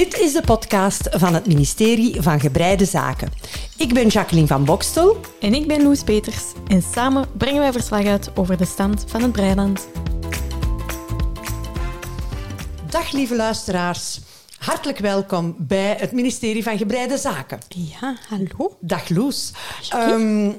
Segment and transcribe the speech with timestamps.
[0.00, 3.32] Dit is de podcast van het ministerie van Gebreide Zaken.
[3.76, 5.16] Ik ben Jacqueline van Bokstel.
[5.40, 6.42] En ik ben Loes Peters.
[6.66, 9.88] En samen brengen wij verslag uit over de stand van het Breiland.
[12.90, 14.20] Dag lieve luisteraars.
[14.58, 17.58] Hartelijk welkom bij het ministerie van Gebreide Zaken.
[17.68, 18.76] Ja, hallo.
[18.80, 19.52] Dag Loes.
[19.88, 20.50] Ehm,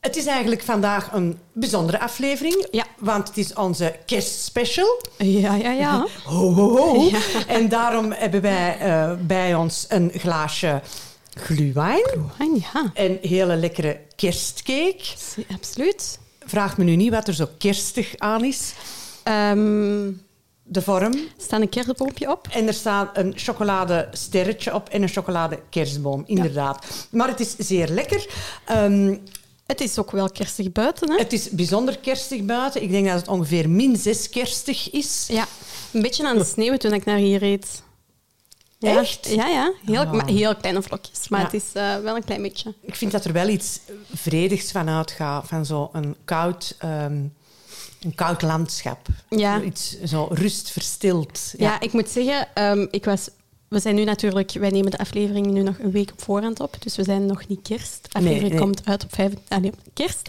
[0.00, 2.84] het is eigenlijk vandaag een bijzondere aflevering, Ja.
[2.98, 5.02] want het is onze kerstspecial.
[5.18, 6.06] Ja, ja, ja.
[6.24, 7.10] Ho, ho, ho.
[7.46, 10.80] En daarom hebben wij eh, bij ons een glaasje
[11.34, 12.04] gluwijn
[12.38, 15.04] Ah, ja, en hele lekkere kerstcake.
[15.54, 16.18] absoluut.
[16.46, 18.72] Vraag me nu niet wat er zo kerstig aan is.
[19.22, 20.10] Ehm
[20.70, 21.14] De vorm.
[21.36, 22.46] staat een kerstboompje op?
[22.50, 26.86] En er staat een chocoladesterretje op en een chocoladekerstboom, inderdaad.
[27.10, 28.26] Maar het is zeer lekker.
[28.64, 29.16] Ehm,
[29.68, 31.16] Het is ook wel kerstig buiten, hè?
[31.18, 32.82] het is bijzonder kerstig buiten.
[32.82, 35.24] Ik denk dat het ongeveer min 6 kerstig is.
[35.28, 35.46] Ja,
[35.92, 37.82] een beetje aan het sneeuwen toen ik naar hier reed.
[38.78, 38.98] Ja.
[39.00, 39.28] Echt?
[39.28, 39.72] Ja, ja.
[39.84, 40.12] Heel, Ah.
[40.12, 41.28] maar heel kleine vlokjes.
[41.28, 41.44] Maar Ja.
[41.46, 42.74] het is eh, wel een klein beetje.
[42.82, 43.80] Ik vind dat er wel iets
[44.14, 47.12] vredigs van uitgaat, van zo'n koud, ehm,
[48.00, 49.06] een koud landschap.
[49.28, 49.60] Ja.
[49.62, 51.40] Iets zo rust verstild.
[51.56, 53.28] Ja, ik moet zeggen, ehm, ik was...
[53.68, 54.52] We zijn nu natuurlijk...
[54.52, 56.82] Wij nemen de aflevering nu nog een week op voorhand op.
[56.82, 57.98] Dus we zijn nog niet kerst.
[58.02, 58.60] De aflevering Nee, nee.
[58.60, 60.28] komt uit op, vijf, ah, nee, op kerst.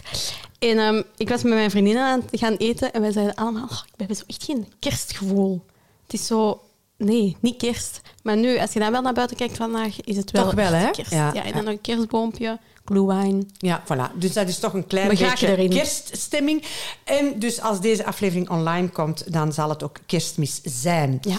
[0.58, 2.92] En ehm, ik was met mijn vriendinnen aan het gaan eten.
[2.92, 3.62] En wij zeiden allemaal...
[3.62, 5.64] Oh, we hebben zo echt geen kerstgevoel.
[6.02, 6.60] Het is zo...
[6.96, 8.00] Nee, niet kerst.
[8.22, 10.72] Maar nu, als je dan wel naar buiten kijkt vandaag, is het wel, Toch wel,
[10.72, 10.90] hè?
[10.90, 11.10] kerst.
[11.10, 11.54] Ja, Ja, en ja.
[11.54, 13.50] dan nog een kerstboompje, glühwein.
[13.58, 14.18] Ja, voilà.
[14.18, 16.64] Dus dat is toch een klein beetje kerststemming.
[17.04, 21.18] En dus als deze aflevering online komt, dan zal het ook kerstmis zijn.
[21.20, 21.36] Ja.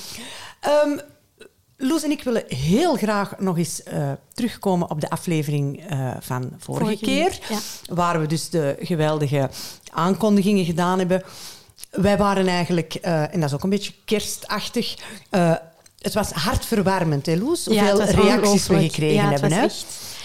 [0.59, 0.97] Ehm,
[1.83, 6.51] Loes en ik willen heel graag nog eens eh, terugkomen op de aflevering eh, van
[6.57, 7.39] vorige, Vorige keer.
[7.49, 7.57] ja.
[7.95, 9.49] Waar we dus de geweldige
[9.91, 11.23] aankondigingen gedaan hebben.
[11.91, 14.95] Wij waren eigenlijk, eh, en dat is ook een beetje kerstachtig...
[15.99, 17.65] het was hartverwarmend, hè Loes?
[17.65, 19.51] Hoeveel reacties we gekregen Ja, hebben.
[19.51, 19.67] hè?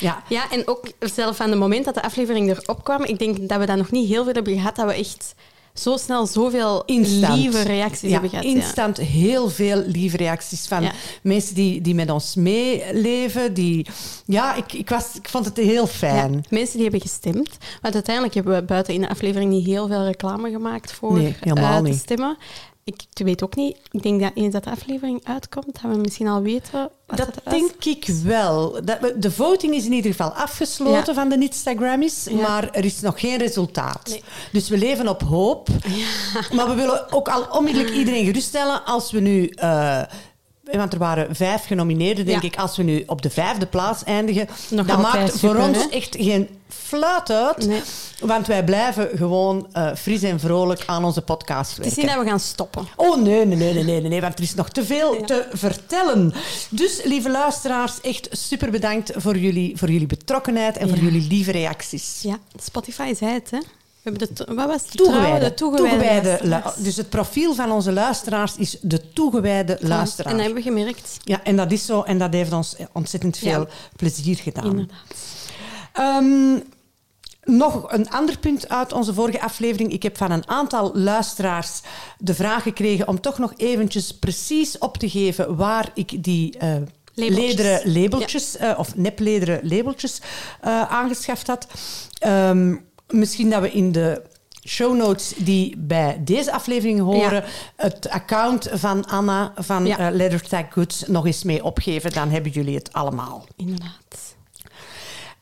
[0.00, 0.22] Ja.
[0.28, 3.58] Ja, en ook zelf aan het moment dat de aflevering erop kwam, ik denk dat
[3.58, 5.34] we dat nog niet heel veel hebben gehad, dat we echt
[5.80, 7.36] zo snel zoveel Instant.
[7.38, 8.44] lieve reacties ja, hebben gehad.
[8.44, 8.50] ja.
[8.50, 10.92] instant heel veel lieve reacties van Ja.
[11.22, 13.54] mensen die, die met ons meeleven.
[13.54, 13.86] Die,
[14.26, 16.44] ja, ik, ik, was, ik vond het heel fijn.
[16.48, 17.56] Mensen die hebben gestemd.
[17.82, 21.36] Want uiteindelijk hebben we buiten in de aflevering niet heel veel reclame gemaakt voor Nee,
[21.40, 21.98] helemaal eh, te niet.
[21.98, 22.36] stemmen.
[22.86, 23.76] Ik weet ook niet.
[23.90, 27.28] Ik denk dat eens dat de aflevering uitkomt, dat we misschien al weten wat Dat
[27.44, 27.54] was.
[27.54, 28.84] denk ik wel.
[28.84, 31.14] Dat we- de voting is in ieder geval afgesloten Ja.
[31.14, 32.36] van de Instagrammies, Ja.
[32.36, 34.08] maar er is nog geen resultaat.
[34.08, 34.22] Nee.
[34.52, 35.68] Dus we leven op hoop.
[36.56, 39.46] Maar we willen ook al onmiddellijk iedereen geruststellen als we nu...
[39.46, 40.02] eh,
[40.72, 42.48] want er waren vijf genomineerden, denk Ja.
[42.48, 42.56] ik.
[42.56, 45.88] Als we nu op de vijfde plaats eindigen, Nog dat maakt voor ons hè?
[45.90, 47.66] echt geen fluit uit.
[47.66, 47.80] Nee.
[48.20, 52.02] Want wij blijven gewoon eh, fris en vrolijk aan onze podcast Het is werken.
[52.04, 52.86] niet dat we gaan stoppen.
[52.96, 55.24] Oh nee, nee, nee, nee, nee, nee, want er is nog te veel Ja.
[55.24, 56.32] te vertellen.
[56.70, 61.52] Dus, lieve luisteraars, echt super bedankt voor jullie, voor jullie betrokkenheid en voor jullie lieve
[61.52, 62.18] reacties.
[62.22, 63.58] Ja, Spotify zei het, hè.
[64.06, 64.96] Hebben de, wat was het?
[64.96, 65.44] Toegewijde.
[65.44, 66.76] De toegewijde, luisteraars.
[66.76, 70.32] dus het profiel van onze luisteraars is de toegewijde En luisteraar.
[70.32, 71.16] dat hebben we gemerkt.
[71.24, 73.66] Ja, en dat is zo en dat heeft ons ontzettend veel Ja.
[73.96, 74.64] plezier gedaan.
[74.64, 74.96] Inderdaad.
[75.92, 76.58] Ehm,
[77.42, 79.92] nog een ander punt uit onze vorige aflevering.
[79.92, 81.80] Ik heb van een aantal luisteraars
[82.18, 87.46] de vraag gekregen om toch nog eventjes precies op te geven waar ik die Labeltjes.
[87.56, 90.20] lederen labeltjes, eh, of neplederen labeltjes,
[90.60, 91.66] eh, aangeschaft had.
[92.18, 92.74] Ehm,
[93.08, 94.22] misschien dat we in de
[94.68, 97.44] show notes die bij deze aflevering horen,
[97.76, 99.98] het account van Anna van Ja.
[99.98, 102.12] eh, Leather Tag Goods nog eens mee opgeven.
[102.12, 103.46] Dan hebben jullie het allemaal.
[103.56, 104.34] Inderdaad.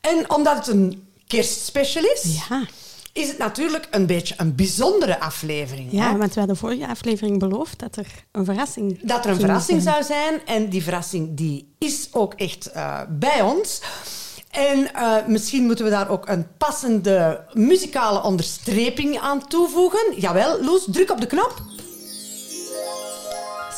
[0.01, 2.63] En omdat het een kerstspecial is, Ja.
[3.13, 5.93] is het natuurlijk een beetje een bijzondere aflevering.
[5.93, 6.17] Ja, hè?
[6.19, 10.05] want we hadden vorige aflevering beloofd dat er een verrassing Dat er een verrassing zijn.
[10.05, 10.47] zou zijn.
[10.47, 13.81] En die verrassing die is ook echt eh, bij ons.
[14.55, 20.15] En eh, misschien moeten we daar ook een passende muzikale onderstreping aan toevoegen.
[20.17, 21.55] Jawel, Loes, druk op de knop.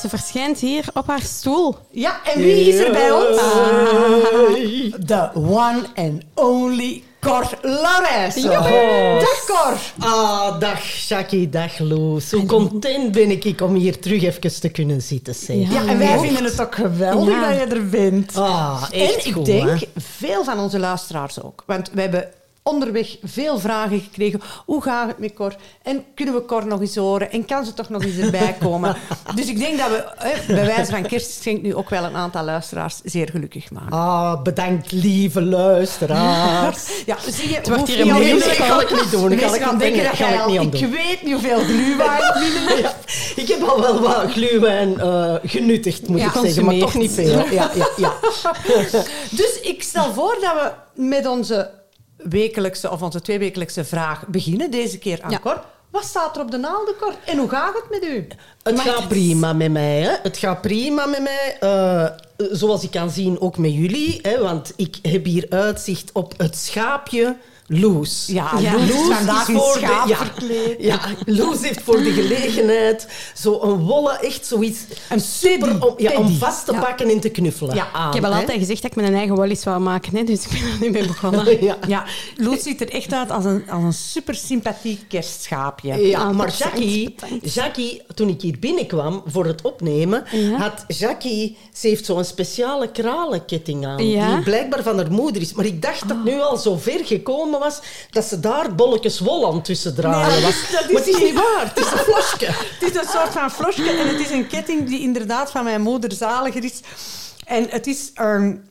[0.00, 1.76] Ze verschijnt hier op haar stoel.
[1.90, 3.36] Ja, en wie is er bij ons?
[5.06, 7.58] De one and only Cor.
[8.34, 9.18] Joepie.
[9.20, 9.76] Dag Cor.
[10.08, 12.30] Ah, dag Jackie, dag Loes.
[12.30, 15.34] Hoe content ben ik om hier terug even te kunnen zitten.
[15.34, 15.56] Zeg.
[15.56, 15.70] Ja.
[15.70, 17.48] Ja, en wij vinden het ook geweldig Ja.
[17.48, 18.36] dat je er bent.
[18.36, 19.86] Ah, echt en ik goed, denk hè?
[19.96, 21.62] veel van onze luisteraars ook.
[21.66, 22.28] Want we hebben
[22.66, 24.40] onderweg veel vragen gekregen.
[24.64, 25.56] Hoe gaat het met Cor?
[25.82, 27.30] En kunnen we Cor nog eens horen?
[27.30, 28.96] En kan ze toch nog eens erbij komen?
[29.36, 32.44] dus ik denk dat we hè, bij wijze van kerstgeschenk nu ook wel een aantal
[32.44, 33.90] luisteraars zeer gelukkig maken.
[33.92, 36.84] Ah, bedankt, lieve luisteraars.
[37.06, 39.78] Ja, zie je, Het wordt hier een moeilijk iedere kan ik niet doen, kan ik
[39.78, 40.90] denken dat kan jij ik al...
[40.90, 42.94] weet niet hoeveel gluwijn binnen Ja,
[43.36, 47.12] ik heb al wel wat gluwijn eh genuttigd, moet Ja, ik zeggen, maar toch niet
[47.12, 47.44] veel.
[47.50, 48.12] Ja, ja, ja.
[49.30, 50.72] Dus ik stel voor dat we
[51.02, 51.70] met onze
[52.16, 54.70] wekelijkse of onze tweewekelijkse vraag beginnen.
[54.70, 55.38] Deze keer aan Ja.
[55.38, 55.64] Cor.
[55.90, 57.12] Wat staat er op de naalden, Cor?
[57.26, 58.26] En hoe gaat het met u?
[58.62, 59.08] Het Mag gaat het?
[59.08, 60.00] prima met mij.
[60.00, 60.14] Hè.
[60.22, 61.56] Het gaat prima met mij.
[61.60, 64.18] eh, zoals ik kan zien, ook met jullie.
[64.22, 67.36] Hè, want ik heb hier uitzicht op het schaapje
[67.68, 68.24] Loes.
[68.26, 68.72] Ja, Ja.
[68.72, 70.18] Loes is Loes voor de- ja.
[70.78, 74.78] Ja, Loes heeft voor de gelegenheid zo'n wollen, echt zoiets
[75.08, 77.74] Een super om, ja, om vast te pakken en te knuffelen.
[77.74, 78.38] Ja, aan, Ik heb al hè.
[78.40, 80.90] altijd gezegd dat ik mijn eigen wallis wou maken, hè, dus ik ben er nu
[80.90, 81.44] mee begonnen.
[81.66, 81.76] Ja.
[81.88, 82.04] Ja,
[82.36, 85.94] Loes ziet er echt uit als een, als een super sympathiek kerstschaapje.
[86.08, 87.14] Ja, Ah, maar Jackie.
[87.42, 90.24] Jackie, toen ik hier binnenkwam voor het opnemen,
[90.58, 95.52] had Jackie, ze heeft zo'n speciale kralenketting aan, die blijkbaar van haar moeder is.
[95.52, 97.80] Maar ik dacht dat het nu al zo ver gekomen was
[98.10, 100.70] dat ze daar bolletjes wol aan tussen draaien Nee, was.
[100.70, 102.46] dat is maar het is niet- niet waar, het is een flosje.
[102.78, 105.80] Het is een soort van flosje en het is een ketting die inderdaad van mijn
[105.80, 106.80] moeder zaliger is.
[107.44, 108.68] En het is een,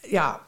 [0.00, 0.40] ja,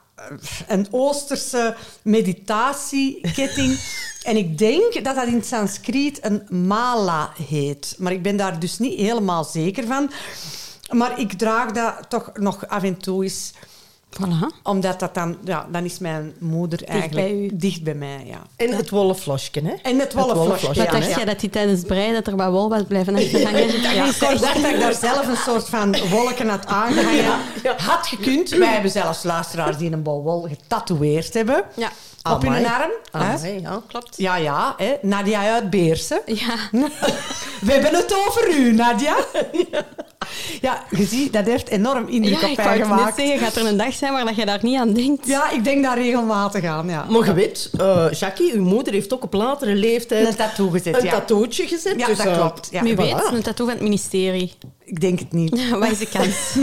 [0.69, 3.79] een Oosterse meditatieketting.
[4.23, 7.95] En ik denk dat dat in het Sanskriet een mala heet.
[7.99, 10.11] Maar ik ben daar dus niet helemaal zeker van.
[10.91, 13.53] Maar ik draag dat toch nog af en toe eens.
[14.21, 14.63] Voilà.
[14.63, 15.37] Omdat dat dan...
[15.45, 17.51] Ja, dan is mijn moeder eigenlijk bij u.
[17.55, 18.43] dicht bij mij, ja.
[18.57, 19.73] En het wollen flosje, hè?
[19.83, 21.17] En het wollen flosje, Wat ja, dacht ja.
[21.17, 23.81] jij dat die tijdens het breien dat er wat wol was blijven achterhangen?
[23.93, 27.25] Ja, ik dacht dat ik daar zelf een soort van wolken had aangehangen.
[27.63, 27.77] ja.
[27.77, 28.49] Had gekund.
[28.49, 31.65] Wij hebben zelfs luisteraars die een bol wol getatoeëerd hebben.
[31.77, 31.91] Ja.
[32.31, 32.65] Op hun Amai.
[32.65, 32.91] arm.
[33.11, 34.15] Amai, ja, klopt.
[34.17, 34.75] Ja, ja.
[34.77, 34.93] Hè.
[35.03, 36.21] Nadia uit Beersen.
[36.27, 36.55] Ja.
[37.61, 39.15] We hebben het over u, Nadia.
[40.61, 43.17] Ja, je ziet, dat heeft enorm indruk Ja, op ik mij wou het net gemaakt.
[43.17, 45.27] zeggen, gaat er een dag zijn waar dat je daar niet aan denkt?
[45.27, 47.05] Ja, ik denk daar regelmatig aan, ja.
[47.09, 50.97] Maar je weet, eh, Jackie, uw moeder heeft ook op latere leeftijd Een tattoo gezet,
[50.99, 51.11] een ja.
[51.11, 52.01] tattootje gezet.
[52.01, 52.69] Ja, dus, dat eh, klopt.
[52.71, 52.83] Ja.
[52.83, 52.97] Wie voilà.
[52.97, 54.53] weet, een tattoo van het ministerie.
[54.93, 55.69] Ik denk het niet.
[55.79, 56.37] Wat is de kans?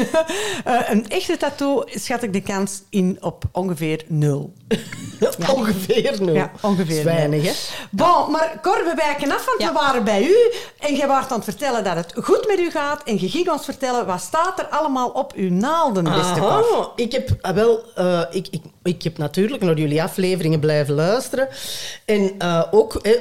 [0.64, 4.54] Eh, een echte tattoo schat ik de kans in op ongeveer nul.
[5.56, 6.34] Ongeveer nul.
[6.36, 7.52] Ja, ongeveer weinig, hè?
[7.92, 9.68] Bon, maar Cor, we wijken af, want Ja.
[9.68, 10.36] we waren bij u
[10.80, 13.50] en jij waart aan het vertellen dat het goed met u gaat en je ging
[13.50, 16.50] ons vertellen wat staat er allemaal op uw naalden, beste Cor.
[16.50, 20.94] Aha, ik heb ah, wel, eh, ik, ik, ik heb natuurlijk naar jullie afleveringen blijven
[20.94, 21.48] luisteren.
[22.06, 23.12] En eh, ook eh,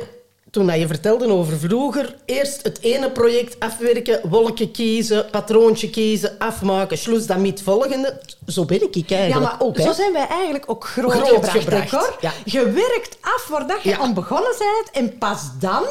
[0.51, 6.39] toen dat je vertelde over vroeger, eerst het ene project afwerken, wolken kiezen, patroontje kiezen,
[6.39, 8.21] afmaken, sloes dan met het volgende.
[8.47, 9.77] Zo ben ik Ja, eigenlijk maar ook.
[9.77, 9.83] hè.
[9.83, 12.17] zo zijn wij eigenlijk ook groot, Groot gebracht, hè, gebracht, Cor?
[12.21, 12.33] ja.
[12.45, 13.99] Je werkt af waar dat je Ja.
[13.99, 15.85] aan begonnen bent en pas dan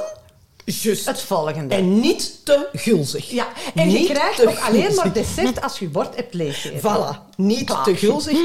[0.75, 1.05] Juist.
[1.05, 1.75] het volgende.
[1.75, 3.29] En niet te gulzig.
[3.29, 6.95] ja, en je krijgt ook alleen maar dessert als je bord hebt leeggegeven.
[6.95, 7.83] Voilà, niet Klaar.
[7.83, 8.37] te gulzig.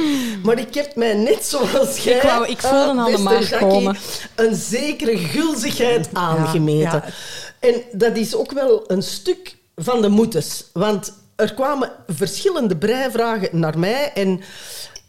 [0.42, 2.16] Maar ik heb mij net zoals jij...
[2.16, 3.96] Ik wou- ik voelde al de beste maag Jackie, komen.
[4.34, 7.02] Een zekere gulzigheid aangemeten.
[7.04, 7.12] ja.
[7.60, 10.64] En dat is ook wel een stuk van de moetes.
[10.72, 14.10] Want er kwamen verschillende breivragen naar mij.
[14.14, 14.40] En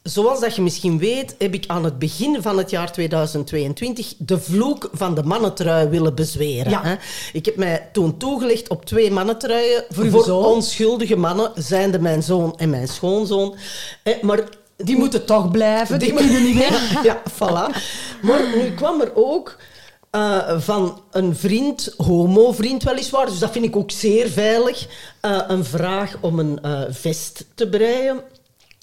[0.03, 4.39] zoals dat je misschien weet, heb ik aan het begin van het jaar 2022 de
[4.39, 6.71] vloek van de mannentrui willen bezweren.
[6.71, 6.81] Ja.
[6.83, 6.95] hè.
[7.33, 12.69] Ik heb mij toen toegelegd op twee mannentruien Voor onschuldige mannen, zijnde mijn zoon en
[12.69, 13.55] mijn schoonzoon.
[14.03, 14.43] Hè, maar
[14.77, 17.03] Die moeten toch blijven, die, die kunnen niet weg.
[17.03, 17.77] Ja, voilà.
[18.21, 19.57] Maar nu kwam er ook
[20.09, 24.87] eh, van een vriend, homo-vriend weliswaar, dus dat vind ik ook zeer veilig,
[25.19, 28.21] eh, een vraag om een eh, vest te breien.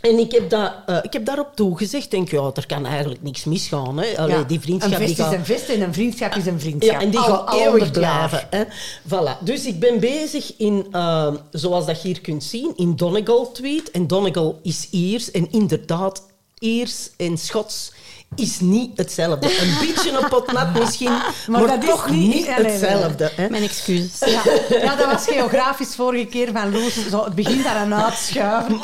[0.01, 2.11] En ik heb, dat, eh, ik heb daarop toegezegd.
[2.11, 3.99] denk, ja, er kan eigenlijk niks misgaan.
[3.99, 4.19] Hè.
[4.19, 6.61] Allee, Ja, die vriendschap een vest die is een vest en een vriendschap is een
[6.61, 6.95] vriendschap.
[6.95, 8.29] Ja, en die gaat eeuwig 100 jaar.
[8.29, 8.49] blijven.
[8.51, 8.65] Hè.
[9.09, 9.45] Voilà.
[9.45, 13.91] Dus ik ben bezig in, eh, zoals dat je hier kunt zien, in Donegal tweet.
[13.91, 15.31] En Donegal is Iers.
[15.31, 16.23] En inderdaad,
[16.59, 17.93] Iers en Schots
[18.35, 19.47] is niet hetzelfde.
[19.61, 21.13] Een beetje een pot nat misschien,
[21.49, 22.89] maar, dat is toch niet- niet ja, nee, nee, nee.
[22.91, 23.33] hetzelfde.
[23.35, 23.49] Hè.
[23.51, 24.19] Mijn excuses.
[24.31, 24.43] Ja.
[24.83, 27.09] ja, dat was geografisch vorige keer van Loes.
[27.11, 28.77] Zo het begin daaraan uitschuiven.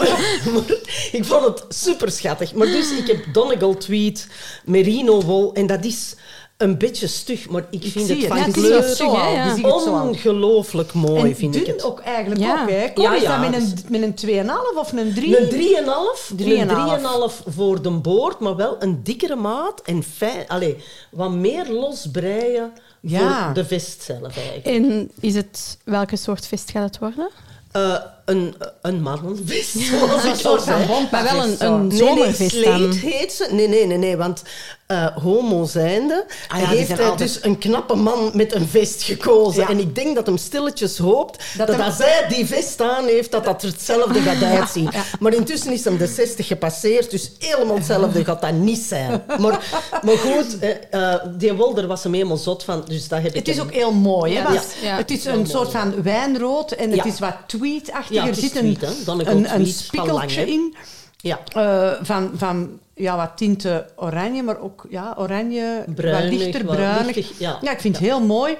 [0.53, 0.67] maar
[1.13, 2.55] ik vond het super schattig.
[2.55, 4.27] Maar dus, ik heb Donegal tweet,
[4.65, 5.55] merino wol.
[5.55, 6.15] En dat is
[6.57, 8.27] een beetje stug, maar ik vind het het.
[8.27, 11.85] van Ja, het is kleur het zo ongelooflijk mooi, en vind dun ik het.
[11.85, 12.63] ook eigenlijk Ja.
[12.63, 12.93] ook, hè.
[12.93, 15.41] Kom, Ja, is ja, dat met een, met een 2,5 of een 3?
[15.41, 16.31] Een 3,5.
[16.31, 16.37] Een
[16.69, 16.69] 3,5.
[16.69, 20.49] 3,5 voor de boord, maar wel een dikkere maat en fijn.
[20.49, 20.77] Allee,
[21.11, 23.45] wat meer los breien Ja.
[23.45, 24.67] voor de vest zelf eigenlijk.
[24.67, 27.31] En is het, welke soort vest gaat het worden?
[27.73, 27.97] Eh,
[28.27, 29.03] een, een
[30.25, 30.81] ik al soort van
[31.11, 33.49] Maar wel een, een Nee, nee, heet ze.
[33.51, 34.43] Nee, nee, nee, nee, want
[34.87, 39.03] eh, homo zijnde Ah ja, heeft hij altijd- dus een knappe man met een vest
[39.03, 39.63] gekozen.
[39.63, 39.69] Ja.
[39.69, 43.05] En ik denk dat hem stilletjes hoopt Dat dat, hem- als hij die vest aan
[43.07, 44.89] heeft, dat dat er hetzelfde gaat uitzien.
[45.21, 49.23] Maar intussen is hem de 60 gepasseerd, dus helemaal hetzelfde gaat dat niet zijn.
[49.39, 49.65] Maar,
[50.03, 50.71] maar goed, eh,
[51.13, 53.67] eh, die Wolder was hem helemaal zot van, dus dat heb ik Het is hem-
[53.67, 54.39] ook heel mooi, hè?
[54.39, 54.89] Ja, want ja.
[54.89, 54.97] Ja.
[54.97, 55.51] Het is Heel een mooi.
[55.51, 58.16] soort van wijnrood en het is wat tweetachtig.
[58.23, 60.75] Ja, er zit een, een, een lang, in
[61.17, 61.41] Ja.
[61.53, 66.77] eh, van, van ja, wat tinten oranje, maar ook ja, oranje, Bruinig, wat dichter, wat
[66.77, 67.15] bruinig.
[67.17, 67.71] lichtig, ja.
[67.71, 68.57] ik vind het heel mooi.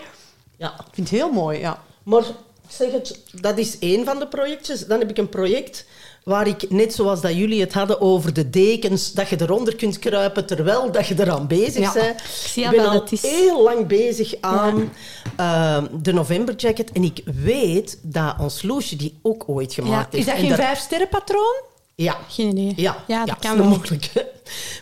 [0.57, 0.69] ja.
[0.69, 1.83] Ik vind het heel mooi, ja.
[2.03, 2.23] Maar
[2.69, 4.87] zeg het, dat is één van de projectjes.
[4.87, 5.87] Dan heb ik een project
[6.27, 9.99] waar ik, net zoals dat jullie het hadden over de dekens, dat je eronder kunt
[9.99, 12.21] kruipen terwijl dat je eraan bezig bent.
[12.55, 13.23] Ik ben dat al is.
[13.23, 14.93] heel lang bezig aan
[15.37, 16.93] ehm, de November Jacket.
[16.93, 20.27] En ik weet dat ons Loesje die ook ooit gemaakt Is heeft.
[20.27, 21.61] dat En geen daar- vijf sterren patroon?
[21.95, 22.17] Ja.
[22.29, 22.73] Geen idee.
[22.77, 23.69] Ja, ja dat kan is wel.
[23.69, 24.11] mogelijk.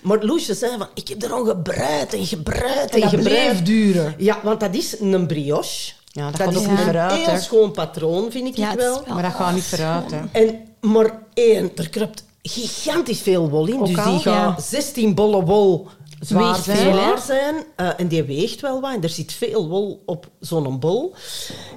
[0.02, 3.66] Maar Loesje zei van, ik heb er al gebruikt en gebruikt en, En dat gebruikt.
[3.66, 4.14] duren.
[4.18, 5.92] Ja, want dat is een brioche.
[6.16, 7.40] Ja, dat dat gaat ook een niet vooruit, heel hè.
[7.40, 9.02] schoon patroon, vind ik Ja, het wel.
[9.04, 10.20] wel- Maar dat gaat niet vooruit, hè.
[10.32, 13.80] En, maar één, er kruipt gigantisch veel wol in.
[13.80, 14.10] Ook dus al?
[14.12, 14.62] die gaat Ja.
[14.62, 15.88] 16 bollen wol
[16.20, 17.54] Zwaar weegt zijn, zwaar zijn.
[17.76, 18.94] Eh, en die weegt wel wat.
[18.94, 21.14] En er zit veel wol op zo'n bol.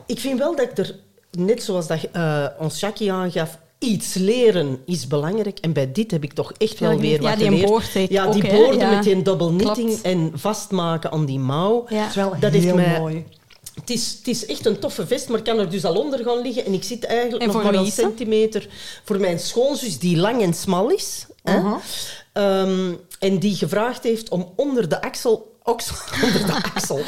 [0.06, 0.96] Ik vind wel dat ik er,
[1.32, 5.60] net zoals dat, eh, ons Jackie aangaf, iets leren is belangrijk.
[5.60, 7.22] En bij dit heb ik toch echt wel weer geleerd.
[7.22, 8.10] wat Ja, die geleerd.
[8.10, 8.90] Ja, die boorden Ja.
[8.96, 10.02] met die double knitting Klopt.
[10.02, 11.86] en vastmaken aan die mouw.
[11.90, 12.00] Ja.
[12.00, 13.26] Dat is wel Dat heeft heel mij- mooi.
[13.80, 16.24] Het is, het is echt een toffe vest, maar ik kan er dus al onder
[16.24, 16.66] gaan liggen.
[16.66, 18.68] En ik zit eigenlijk En nog maar een centimeter
[19.04, 21.26] voor mijn schoonzus, die lang en smal is.
[21.44, 21.62] hè.
[22.34, 25.56] Ehm, en die gevraagd heeft om onder de axel...
[25.68, 27.00] oksel onder de axel.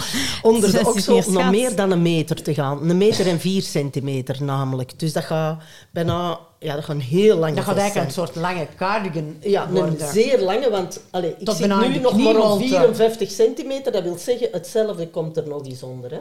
[0.41, 2.89] Onder de oksel meer nog meer dan een meter te gaan.
[2.89, 4.99] Een meter en vier centimeter namelijk.
[4.99, 5.61] Dus dat gaat
[5.91, 6.39] bijna...
[6.59, 8.27] Ja, dat gaat een heel lange Dat gaat eigenlijk zijn.
[8.27, 10.07] een soort lange cardigan Ja, een worden.
[10.13, 12.67] zeer lange, want allee, ik Tot zit nu nog maar op knieholte.
[12.67, 13.91] 54 centimeter.
[13.91, 16.11] Dat wil zeggen, hetzelfde komt er nog eens onder.
[16.11, 16.19] Hè.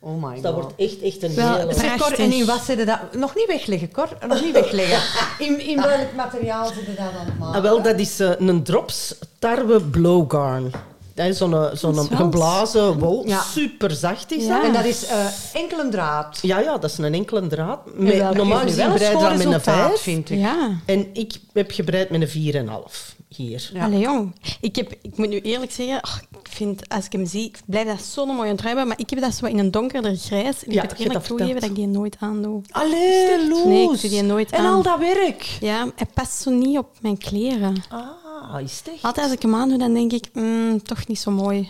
[0.00, 0.62] Oh my Dus dat god.
[0.62, 1.74] wordt echt, echt een Wel, hele...
[1.74, 2.98] Zeg, Cor, en in wat zit dat?
[3.12, 4.08] Nog niet wegleggen, Cor.
[4.28, 5.00] Nog niet wegleggen.
[5.46, 7.56] In, in welk materiaal zit je dat maken?
[7.56, 10.70] Ah, wel, dat is eh, een drops tarwe blowgarn.
[11.14, 13.26] Dat is zo'n zo'n is wel geblazen wol.
[13.26, 13.40] Ja.
[13.42, 14.56] Super zacht is Ja.
[14.56, 14.66] dat.
[14.66, 16.38] En dat is eh enkel een draad.
[16.42, 17.80] Ja, ja, dat is een enkele draad.
[17.98, 20.00] En Met, normaal nu gezien breid schoon met een vijf.
[20.00, 20.38] vind ik.
[20.38, 20.70] Ja.
[20.86, 23.70] En ik heb gebreid met een 4,5 hier.
[23.74, 23.84] Ja.
[23.84, 24.34] Allee, jong.
[24.60, 27.58] Ik, heb, ik moet nu eerlijk zeggen, ach, ik vind, als ik hem zie, ik
[27.66, 30.64] blijf dat zo'n mooie trui hebben, maar ik heb dat zo in een donkerder grijs.
[30.64, 32.60] En Ja, ik je moet eerlijk dat toegeven dat ik die nooit aandoe.
[32.70, 33.64] Allee, Loes.
[33.64, 34.72] Nee, ik doe die nooit En aan.
[34.74, 35.42] al dat werk.
[35.60, 37.82] Ja, hij past zo niet op mijn kleren.
[37.88, 38.00] Ah,
[38.64, 39.02] is het echt?
[39.02, 41.68] Altijd als ik hem aandoe, dan denk ik, mm, toch niet zo mooi.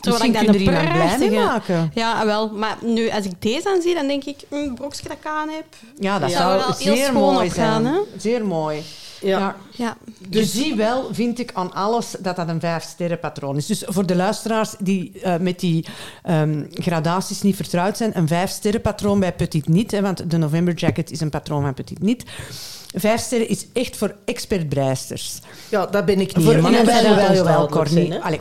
[0.00, 0.24] Je er
[0.56, 1.90] iemand blij mee maken.
[1.94, 2.48] Ja, wel.
[2.50, 5.48] Maar nu, als ik deze aan zie, dan denk ik, mm, broekje dat ik aan
[5.48, 5.64] heb.
[5.98, 6.36] Ja, dat Ja.
[6.36, 7.94] zou Zou wel heel zeer schoon mooi opgaan, zijn.
[7.94, 8.00] hè?
[8.16, 8.82] Zeer mooi.
[9.20, 9.38] Ja.
[9.38, 9.56] Ja.
[9.70, 9.96] Ja.
[10.28, 13.66] Dus zie wel, vind ik, aan alles dat dat een vijf-sterren patroon is.
[13.66, 15.86] Dus voor de luisteraars die eh, met die
[16.22, 20.74] ehm, gradaties niet vertrouwd zijn, een vijf-sterren patroon bij Petit niet, hè, want de November
[20.74, 22.24] Jacket is een patroon van Petit niet.
[22.94, 25.38] Vijf sterren is echt voor expert-breisters.
[25.68, 26.44] Ja, dat ben ik niet.
[26.46, 28.18] Voor maar jawel, dat moet jawel, ons jawel, duidelijk Cor zijn, niet- hè.
[28.18, 28.38] allee,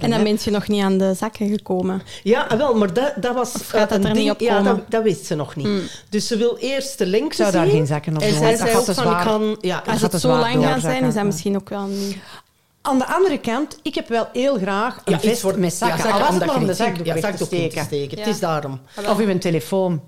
[0.00, 0.22] En dan hè.
[0.24, 2.02] ben je nog niet aan de zakken gekomen.
[2.22, 4.24] Ja, ah, wel, maar dat, dat was Of gaat dat een er ding.
[4.24, 4.74] niet op ja, komen?
[4.76, 5.68] dat, dat wist ze nog niet.
[6.08, 7.74] Dus ze wil eerst de lengte Ik zou daar zien.
[7.74, 9.56] geen zakken op En doen, zij dat zei gaat ook van, ik kan...
[9.60, 11.22] Ja, Als het zo lang gaat zijn, is dat Ja.
[11.22, 12.16] misschien ook wel niet...
[12.82, 15.96] Aan de andere kant, ik heb wel heel graag een Ja, vest voor- met zakken.
[15.96, 18.16] Ja, zakken, al was het maar je om de zakdoek ja, weg te steken.
[18.16, 18.32] Het Ja.
[18.32, 18.80] is daarom.
[19.08, 20.00] Of in een telefoon.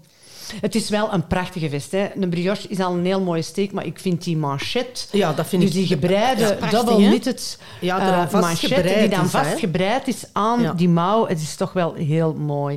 [0.61, 1.93] Het is wel een prachtige vest.
[1.93, 2.09] Hè.
[2.15, 5.09] Een brioche is al een heel mooie steek, maar ik vind die manchet...
[5.13, 5.77] Ja, dat vind dus ik...
[5.77, 10.73] die gebreide, double knitted Ja, manchet, vastgebreid die dan vastgebreid is aan Ja.
[10.73, 11.27] die mouw.
[11.27, 12.77] Het is toch wel heel mooi.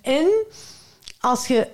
[0.00, 0.26] En
[1.20, 1.68] als je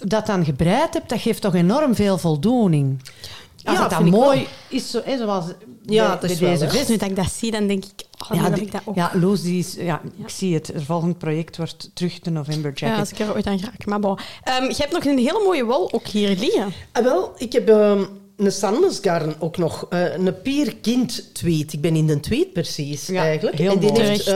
[0.00, 3.02] dat dan gebreid hebt, dat geeft toch enorm veel voldoening.
[3.64, 5.44] Als Ja, het dan mooi is, zo, hè, zoals
[5.82, 6.88] Ja, bij, dat is bij deze vest.
[6.88, 7.90] Nu dat ik dat zie, dan denk ik,
[8.22, 8.94] oh, Ja, dan heb ik dat ook.
[8.94, 10.66] ja, Loes, die is, ja, ik zie het.
[10.66, 12.98] Het volgende project wordt terug de November Ja, Jacket.
[13.00, 13.86] als ik er ooit aan raak.
[13.86, 14.18] Maar bon.
[14.42, 16.72] Ehm, je hebt nog een hele mooie wol ook hier liggen.
[16.92, 18.04] Ah, wel, ik heb ehm,
[18.36, 19.86] een sandelsgarn ook nog.
[19.90, 21.72] eh, een pierkind tweet.
[21.72, 23.58] Ik ben in de tweet precies, Ja, eigenlijk.
[23.58, 24.02] heel en die mooi.
[24.02, 24.28] heeft.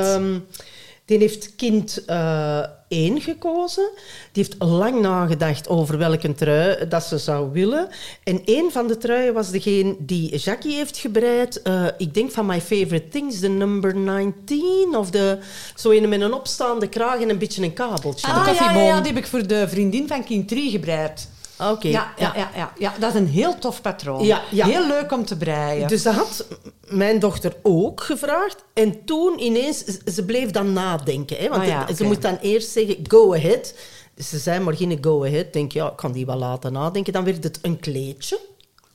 [1.08, 3.90] Die heeft kind eh 1 gekozen.
[4.32, 7.88] Die heeft lang nagedacht over welke trui dat ze zou willen.
[8.24, 11.62] En een van de truien was degene die Jackie heeft gebreid.
[11.62, 14.96] Eh, ik denk van My Favorite Things, de number 19.
[14.96, 15.38] Of de,
[15.74, 18.26] zo een met een opstaande kraag en een beetje een kabeltje.
[18.26, 21.28] Ah, ja, ja, ja, die heb ik voor de vriendin van King 3 gebreid.
[21.60, 21.88] Oké.
[21.88, 24.24] Ja, ja, ja, ja, ja, dat is een heel tof patroon.
[24.24, 24.66] Ja, ja.
[24.66, 25.88] Heel leuk om te breien.
[25.88, 26.46] Dus dat had
[26.86, 28.64] mijn dochter ook gevraagd.
[28.74, 29.84] En toen ineens,
[30.14, 31.36] ze bleef dan nadenken.
[31.36, 33.74] Hè, want Ah ja, ze moet dan eerst zeggen, go ahead.
[34.18, 35.52] ze zei maar geen go-ahead.
[35.52, 37.12] denk, ja, ik kan die wel laten nadenken.
[37.12, 38.38] Dan werd het een kleedje.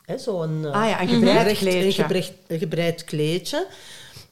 [0.05, 1.85] Hè, zo een, eh, Ah ja, een gebreid kleedje.
[1.85, 3.67] Een gebreid, een gebreid kleedje.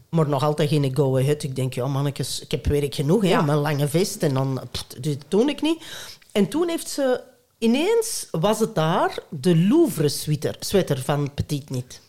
[0.09, 1.43] Maar nog altijd geen go-ahead.
[1.43, 3.23] Ik denk, ja, mannetjes, ik heb werk genoeg.
[3.23, 3.41] Hè.
[3.43, 4.23] Mijn lange vest.
[4.23, 5.83] En dan, pff, dat doe ik niet.
[6.31, 7.21] En toen heeft ze...
[7.61, 12.01] Ineens was het daar de Louvre sweater, sweater van Petit Niet.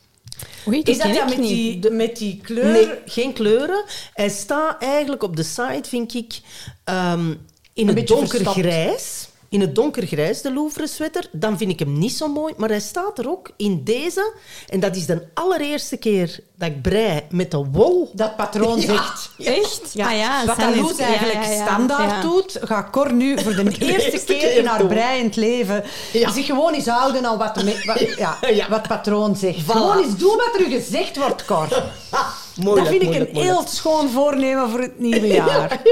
[0.69, 1.83] Oei, Is dat ja met niet.
[1.83, 2.73] die, met die kleur?
[2.73, 3.85] Nee, geen kleuren.
[4.15, 6.41] Hij staat eigenlijk op de site, vind ik,
[6.85, 7.35] ehm,
[7.73, 9.29] in het beetje donkergrijs.
[9.53, 11.29] In het donkergrijs, de Louvre sweater.
[11.33, 12.55] Dan vind ik hem niet zo mooi.
[12.57, 14.33] Maar hij staat er ook in deze.
[14.69, 18.11] En dat is de allereerste keer dat ik brei met de wol.
[18.15, 18.87] Dat patroon Ja.
[18.87, 19.31] zegt.
[19.39, 19.83] Echt?
[19.99, 21.65] Ah ja, Wat Loes eigenlijk ja, ja, ja.
[21.67, 22.21] standaard Ja.
[22.21, 26.31] doet, gaat Cor nu voor de, eerste, eerste keer, in haar breiend leven Ja.
[26.33, 28.69] zich gewoon eens houden aan wat, wat, ja, Ja.
[28.69, 29.63] wat patroon zegt.
[29.63, 29.67] Voilà.
[29.67, 31.69] Gewoon eens doen wat er u gezegd wordt, Cor.
[32.57, 33.57] Moeilijk, dat vind ik een moeilijk.
[33.57, 35.83] heel schoon voornemen voor het nieuwe jaar.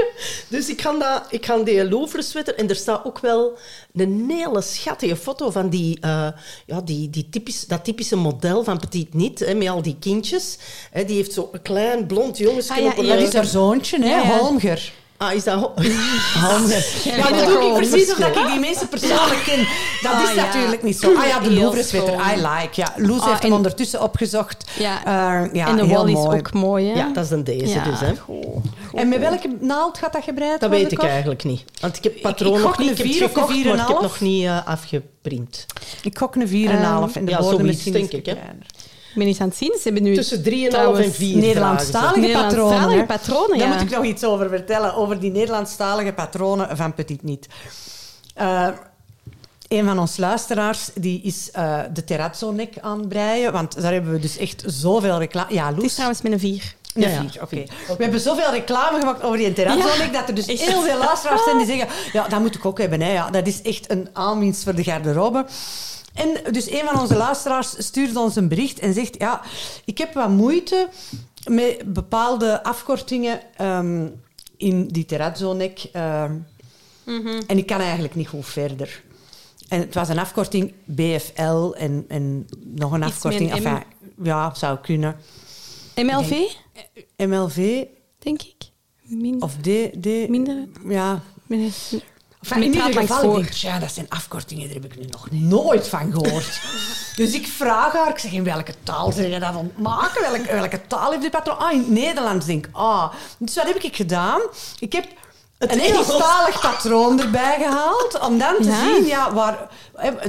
[0.47, 2.55] Dus ik ga, dat, ik ga die Louvre sweater...
[2.55, 3.57] En er staat ook wel
[3.93, 6.27] een hele schattige foto van die, eh,
[6.65, 10.57] ja, die, die typisch, dat typische model van Petit Niet, hè, met al die kindjes.
[10.91, 13.05] Hè, die heeft zo'n klein blond jongensje Ah, ja, op een...
[13.05, 14.37] ja, Dat is haar zoontje, hè.
[14.37, 14.93] Holmger.
[15.21, 15.59] Ah, is dat...
[15.59, 15.73] ho-.
[17.03, 19.67] Ja, dat doe ik precies omdat ik die mensen persoonlijk ken.
[20.01, 20.45] Dat Ah, is ja.
[20.45, 21.15] natuurlijk niet zo.
[21.15, 22.37] Ah ja, de Heel Louvre sweater, schoon.
[22.37, 22.69] I like.
[22.81, 24.65] Ja, Loes Ah, heeft hem en- ondertussen opgezocht.
[24.79, 24.97] Ja.
[25.05, 26.37] Eh, ja en de heel wol is mooi.
[26.37, 26.93] ook mooi, hè?
[26.93, 28.11] Ja, dat is een deze dus, hè.
[28.93, 31.63] En met welke naald gaat dat gebreid Dat weet ik eigenlijk niet.
[31.81, 32.89] Want ik heb patroon nog niet.
[32.91, 35.65] Ik heb vier of gekocht, maar en ik heb nog niet eh, afgeprint.
[36.03, 38.33] Ik gok een 4,5 en de ja, bodem zoiets, misschien denk ik, hè.
[39.13, 39.73] Ik ben eens aan het zien.
[39.77, 42.97] Ze hebben nu Tussen 3,5 en trouwens 4 Nederlandstalige Nederlandstalige patronen.
[42.99, 43.05] hè.
[43.05, 43.73] patronen, Daar ja.
[43.73, 47.47] moet ik nog iets over vertellen, over die Nederlandstalige patronen van Petit Niet.
[48.35, 48.67] Eh,
[49.67, 54.11] een van ons luisteraars die is eh, de terrazzo-nek aan het breien, want daar hebben
[54.11, 55.53] we dus echt zoveel reclame...
[55.53, 56.75] Ja, Het is Loes, trouwens met een vier.
[56.93, 57.63] een Ja, ja, vier, oké.
[57.97, 60.61] We hebben zoveel reclame gemaakt over die terrazzo-nek, Ja, dat er dus echt.
[60.61, 63.01] heel veel luisteraars zijn die zeggen ja, dat moet ik ook hebben.
[63.01, 63.11] Hè.
[63.13, 65.45] Ja, dat is echt een aanwinst voor de garderobe.
[66.13, 69.41] En dus een van onze luisteraars stuurde ons een bericht en zegt ja,
[69.85, 70.89] ik heb wat moeite
[71.49, 74.07] met bepaalde afkortingen ehm,
[74.57, 75.83] in die terrazzo-nek.
[75.91, 76.35] ehm,
[77.47, 79.03] En ik kan eigenlijk niet goed verder.
[79.67, 83.51] En het was een afkorting BFL en, en nog een Iets afkorting.
[83.51, 83.65] een.
[83.65, 83.83] Enfin,
[84.23, 85.15] ja, zou kunnen.
[85.95, 86.41] MLV,
[87.17, 87.85] MLV
[88.19, 88.69] denk ik.
[89.39, 89.67] Of D...
[90.01, 90.67] D minder.
[90.87, 91.71] ja, Min,
[92.49, 95.27] Met in ieder geval, ik denk, ja, dat zijn afkortingen, daar heb ik nu nog
[95.31, 96.61] nooit van gehoord.
[97.15, 100.21] dus ik vraag haar, ik zeg, in welke taal zeg je dat ontmaken?
[100.31, 101.57] Welke, welke taal heeft die patroon?
[101.57, 102.75] Ah, in het Nederlands, denk ik.
[102.75, 103.13] Ah.
[103.37, 104.41] Dus wat heb ik gedaan?
[104.79, 105.05] Ik heb
[105.57, 105.87] een Engels.
[105.87, 108.79] Engelstalig patroon erbij gehaald, om dan te Ja.
[108.79, 109.67] zien, ja, waar...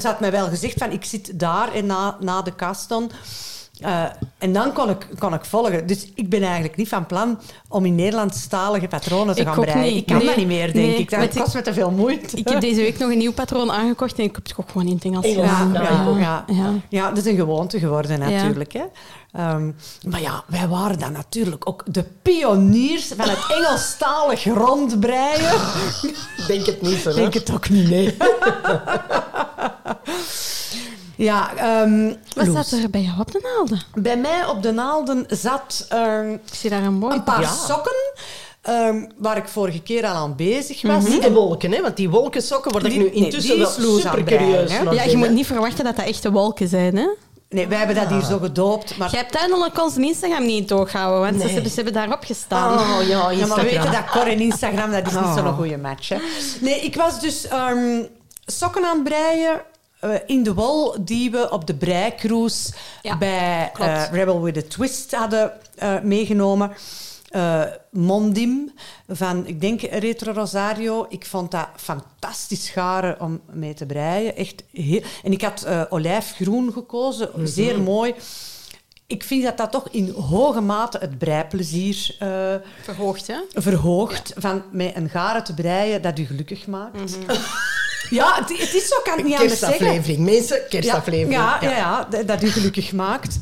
[0.00, 3.10] Ze had mij wel gezegd van, ik zit daar en na, na de kast dan...
[3.82, 4.04] Eh,
[4.38, 5.86] en dan kon ik, kon ik volgen.
[5.86, 9.64] Dus ik ben eigenlijk niet van plan om in Nederlandstalige patronen te Ik gaan ook
[9.64, 9.82] breien.
[9.94, 9.96] niet.
[10.00, 10.26] Ik kan Nee.
[10.26, 11.10] dat niet meer, denk Nee, ik.
[11.10, 12.36] Dat kost me te veel moeite.
[12.36, 14.86] ik heb deze week nog een nieuw patroon aangekocht en ik heb het ook gewoon
[14.86, 15.72] in het Engels gedaan.
[15.72, 16.72] ja, ja, ja, Ja.
[16.88, 17.08] ja.
[17.08, 18.72] dat is een gewoonte geworden natuurlijk.
[18.72, 18.82] Hè.
[19.32, 19.70] Ehm,
[20.08, 25.60] maar ja, wij waren dan natuurlijk ook de pioniers van het Engelstalig rondbreien.
[26.46, 27.14] Denk het niet, Ik hè.
[27.14, 28.16] denk het ook niet, nee.
[31.24, 33.82] ja, ehm, Wat Loes, staat er bij jou op de naalden?
[33.94, 37.14] bij mij op de naalden zat ehm, Ik zie daar een mooi...
[37.14, 37.48] een paar Ja.
[37.66, 37.92] sokken...
[38.62, 41.04] ehm, waar ik vorige keer al aan bezig was.
[41.04, 44.70] Niet de wolken, hè, want die wolkensokken word ik Die- nu intussen wel super curieus.
[44.90, 47.08] Ja, je moet niet verwachten dat dat echte wolken zijn, hè?
[47.48, 48.96] Nee, wij hebben dat hier zo gedoopt.
[48.96, 51.52] Maar Jij hebt uiteindelijk onze Instagram niet doorgehouden, want ze, Nee.
[51.52, 52.78] hebben, ze hebben daarop gestaan.
[52.78, 55.36] Oh, ja, Ja, maar we weten dat Cor en Instagram, dat is niet Oh.
[55.36, 56.08] zo'n goede match.
[56.08, 56.16] Hè.
[56.60, 58.02] Nee, ik was dus ehm,
[58.46, 59.60] sokken aan het breien
[60.02, 64.62] eh, in de wol die we op de breicruise Ja, bij eh, Rebel with a
[64.68, 66.72] Twist hadden eh, meegenomen.
[67.90, 68.72] Mondim
[69.08, 71.06] van, ik denk, Retro Rosario.
[71.08, 74.36] Ik vond dat fantastisch garen om mee te breien.
[74.36, 75.02] Echt heel...
[75.22, 78.14] En ik had olijfgroen gekozen, zeer mooi.
[79.06, 82.16] Ik vind dat dat toch in hoge mate het breiplezier
[82.82, 83.40] Verhoogd, hè?
[83.54, 87.18] verhoogt van met een garen te breien dat u gelukkig maakt.
[88.14, 89.78] Ja, het, het is zo, kan ik niet anders zeggen.
[89.78, 91.32] Kerstaflevering, mensen, Ja, kerstaflevering.
[91.32, 93.38] ja, ja, ja, dat- dat u gelukkig maakt.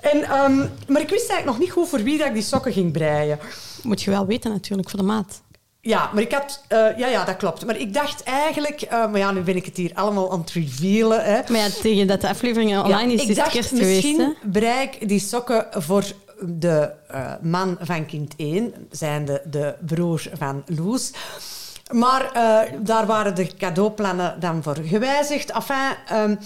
[0.00, 0.56] En, ehm,
[0.88, 3.38] maar ik wist eigenlijk nog niet goed voor wie dat ik die sokken ging breien.
[3.82, 5.42] Moet je wel weten natuurlijk, voor de maat.
[5.80, 6.62] Ja, maar ik had...
[6.68, 7.66] eh, ja, ja, dat klopt.
[7.66, 8.82] Maar ik dacht eigenlijk...
[8.82, 11.24] eh, maar ja, nu ben ik het hier allemaal aan het revealen.
[11.24, 11.40] Hè.
[11.48, 14.16] Maar ja, tegen dat de aflevering online Ja, is, ik is het dacht, kerst misschien
[14.16, 14.48] geweest, hè?
[14.48, 16.04] brei ik die sokken voor
[16.40, 21.10] de eh, man van kind 1, zijnde de broer van Loes.
[21.92, 25.50] Maar eh, daar waren de cadeauplannen dan voor gewijzigd.
[25.50, 26.36] Enfin, ehm,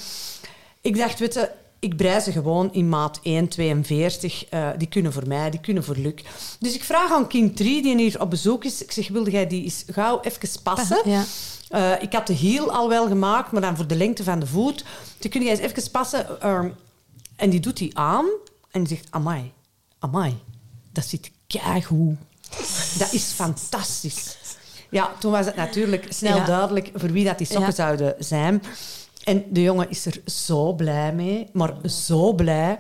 [0.81, 4.48] ik dacht, weet je, ik brei ze gewoon in maat 1,42.
[4.48, 6.14] Eh die kunnen voor mij, die kunnen voor Luc.
[6.59, 8.83] Dus ik vraag aan kind 3, die hier op bezoek is.
[8.83, 11.01] Ik zeg, wilde jij die eens gauw even passen?
[11.05, 11.24] Ja.
[11.68, 14.46] Eh, ik had de hiel al wel gemaakt, maar dan voor de lengte van de
[14.46, 14.85] voet.
[15.18, 16.40] Die kun je eens even passen.
[16.40, 16.68] ehm,
[17.37, 18.27] en die doet die aan.
[18.70, 19.53] En die zegt, amai,
[19.98, 20.38] amai,
[20.92, 22.16] dat zit keigoed.
[22.98, 24.37] Dat is fantastisch.
[24.90, 26.44] Ja, toen was het natuurlijk snel Ja.
[26.44, 27.72] duidelijk voor wie dat die sokken Ja.
[27.74, 28.62] zouden zijn.
[29.24, 32.79] En de jongen is er zo blij mee, maar zo blij.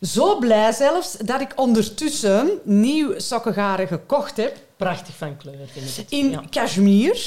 [0.00, 5.96] Zo blij zelfs dat ik ondertussen nieuw sokkengaren gekocht heb Prachtig van kleur, vind ik
[5.96, 6.10] het.
[6.10, 6.42] in Ja.
[6.50, 7.18] cashmere.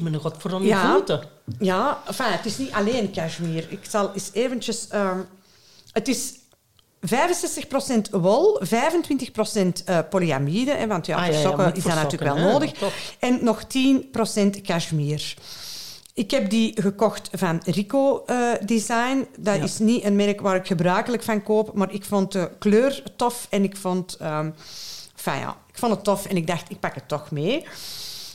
[0.00, 0.92] Me nog wat voor om je Ja.
[0.92, 1.20] voeten.
[1.58, 3.66] Ja, enfin, het is niet alleen cashmere.
[3.68, 4.88] Ik zal eens eventjes...
[4.88, 5.18] ehm,
[5.92, 6.32] het is
[7.06, 10.70] 65% wol, 25% eh polyamide.
[10.70, 12.72] Hè, want ja, Ah, voor ja, sokken is dat natuurlijk wel hè, nodig.
[12.72, 12.92] top.
[13.18, 15.24] En nog 10% cashmere.
[16.14, 19.26] Ik heb die gekocht van Rico eh, Design.
[19.38, 19.62] Dat Ja.
[19.62, 23.46] is niet een merk waar ik gebruikelijk van koop, maar ik vond de kleur tof
[23.50, 24.50] en ik vond, ehm
[25.24, 27.64] ja, ik vond het tof en ik dacht, ik pak het toch mee.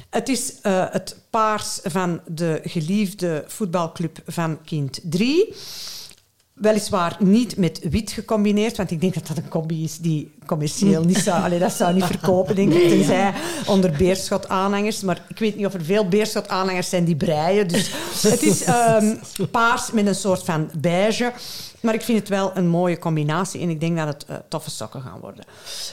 [0.09, 5.53] Het is eh, het paars van de geliefde voetbalclub van kind 3.
[6.63, 11.03] Weliswaar niet met wit gecombineerd, want ik denk dat dat een combi is die commercieel
[11.03, 11.43] niet zou...
[11.43, 13.33] Allee, dat zou niet verkopen, denk ik, tenzij
[13.65, 15.01] onder beerschot-aanhangers.
[15.01, 17.67] Maar ik weet niet of er veel beerschot-aanhangers zijn die breien.
[17.67, 19.15] Dus het is ehm,
[19.51, 21.31] paars met een soort van beige.
[21.79, 24.69] Maar ik vind het wel een mooie combinatie en ik denk dat het eh, toffe
[24.69, 25.45] sokken gaan worden.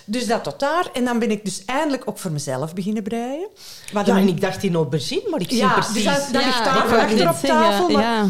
[0.05, 0.91] Dus dat tot daar.
[0.93, 3.49] En dan ben ik dus eindelijk ook voor mezelf beginnen breien.
[3.93, 5.93] Wat Ja, een- en ik dacht in aubergine, maar ik zie ja, precies...
[5.95, 7.89] dus dat, dat Ja, ligt ik daar achter op tafel.
[7.89, 8.27] Maar ja.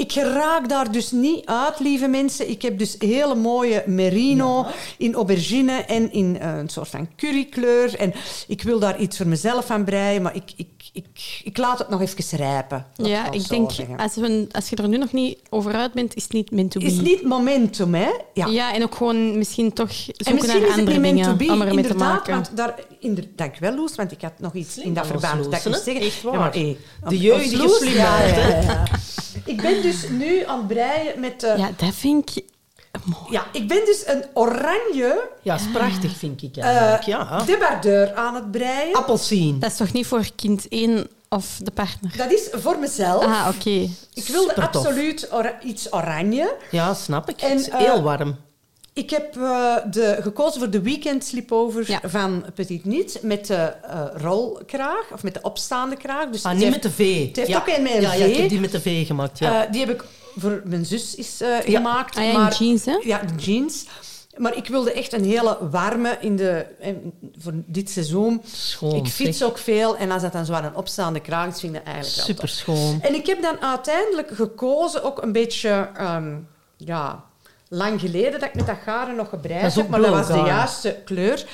[0.00, 2.50] Ik raak daar dus niet uit, lieve mensen.
[2.50, 4.66] Ik heb dus hele mooie merino
[4.98, 7.94] in aubergine en in eh, een soort van currykleur.
[7.98, 8.12] En
[8.46, 11.88] ik wil daar iets voor mezelf van breien, maar ik, ik, ik, ik laat het
[11.88, 12.86] nog even rijpen.
[12.94, 13.96] Ja, ik denk, zeggen.
[13.96, 16.70] als, we, als je er nu nog niet over uit bent, is het niet meant
[16.70, 16.86] to be.
[16.86, 18.10] is niet momentum, hè?
[18.34, 18.46] Ja.
[18.46, 21.16] Ja, en ook gewoon misschien toch zoeken En misschien naar is het andere niet meant
[21.16, 22.12] dingen to be, om ermee te inderdaad.
[22.16, 22.34] maken.
[22.34, 25.44] Want daar, inder, dank wel, Loes, want ik had nog iets Slim in dat verband
[25.44, 25.96] dat ik zeggen.
[25.96, 26.32] Echt waar.
[26.32, 26.76] Ja, maar, hey,
[27.08, 28.50] De jeugdige ja, hè?
[28.50, 28.84] ja, ja.
[29.50, 31.42] Ik ben dus nu aan het breien met...
[31.42, 32.44] eh, Ja, dat vind ik
[33.04, 33.24] mooi.
[33.32, 37.02] Ja, ik ben dus een oranje Ja, is prachtig, vind ik eh eigenlijk.
[37.02, 37.42] ja.
[37.44, 38.94] debardeur aan het breien.
[38.94, 39.58] Appelsien.
[39.58, 42.16] Dat is toch niet voor kind 1 of de partner?
[42.16, 43.24] Dat is voor mezelf.
[43.24, 43.88] Ah, oké.
[44.14, 45.28] ik wilde absoluut
[45.62, 46.56] iets oranje.
[46.70, 47.40] Ja, snap ik.
[47.40, 48.36] En, het is eh, heel warm.
[48.92, 52.00] Ik heb eh, de, gekozen voor de weekend sleepover Ja.
[52.04, 56.28] van Petit Niets met de eh, rolkraag, of met de opstaande kraag.
[56.28, 57.26] Dus Ah, niet heeft- met de V.
[57.26, 57.58] het heeft ja.
[57.58, 58.38] ook een met een ja, Ja, ik V.
[58.40, 59.64] heb die met de V gemaakt, ja.
[59.64, 60.04] Eh, die heb ik
[60.36, 62.16] voor mijn zus is, eh, gemaakt.
[62.16, 62.98] Ah maar, jeans, hè?
[63.02, 63.86] Ja, de jeans.
[64.36, 68.42] Maar ik wilde echt een hele warme in de, in- voor dit seizoen.
[68.54, 69.48] Schoon, ik fiets zeg.
[69.48, 71.94] ook veel en als dat dan zo aan een opstaande kraag is, vind ik dat
[71.94, 73.00] eigenlijk wel Super schoon.
[73.02, 76.36] En ik heb dan uiteindelijk gekozen, ook een beetje ehm,
[76.76, 77.24] ja,
[77.72, 80.26] lang geleden dat ik met dat garen nog gebreid Dat is heb, maar dat was
[80.26, 81.44] de juiste kleur.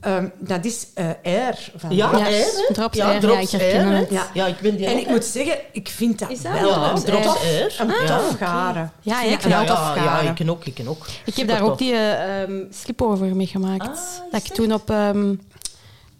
[0.00, 2.28] Ehm, dat is eh Air van Ja, Drops.
[2.28, 2.72] Ja?
[2.72, 3.94] Drops ja, Air, ja, Drops ik Air, hè?
[3.94, 4.10] het.
[4.10, 4.26] Ja.
[4.34, 6.68] Ja, ik ben die En ook, ik moet zeggen, ik vind dat, Is dat wel
[6.68, 7.76] Ja, een Drops Air.
[7.78, 8.92] een Ah, tof garen.
[9.00, 11.06] Ja, Ik ja, ik ja, ja, ik ken ook, ik ken ook.
[11.24, 13.86] Ik heb daar ook die ehm slipover mee gemaakt.
[13.88, 15.34] Ah, dat ik toen op ehm,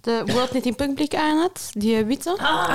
[0.01, 1.71] de World Knitting Public aan had.
[1.73, 2.37] Die witte.
[2.39, 2.69] Ah,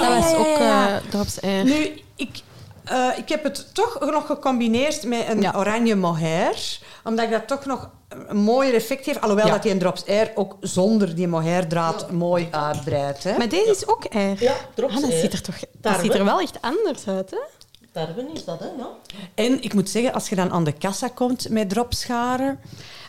[0.00, 0.88] dat was ja, ook ja, ja.
[0.88, 1.64] eh, Drops Air.
[1.64, 2.42] Nu, ik,
[2.84, 5.52] eh, ik heb het toch nog gecombineerd met een Ja.
[5.56, 6.78] oranje mohair.
[7.04, 7.90] Omdat ik dat toch nog
[8.28, 9.20] een mooier effect heeft.
[9.20, 9.52] Alhoewel Ja.
[9.52, 13.24] dat die in Drops Air ook zonder die mohairdraad mooi uitbreidt.
[13.24, 13.36] Hè?
[13.38, 14.42] Maar deze is ook Air.
[14.42, 15.20] Ja, Drops Ah, dat Air.
[15.20, 17.38] ziet er toch dat ziet er wel echt anders uit, hè?
[17.92, 18.66] Tarwe is dat, hè?
[18.66, 18.88] Ja.
[19.34, 22.60] En ik moet zeggen, als je dan aan de kassa komt met dropscharen...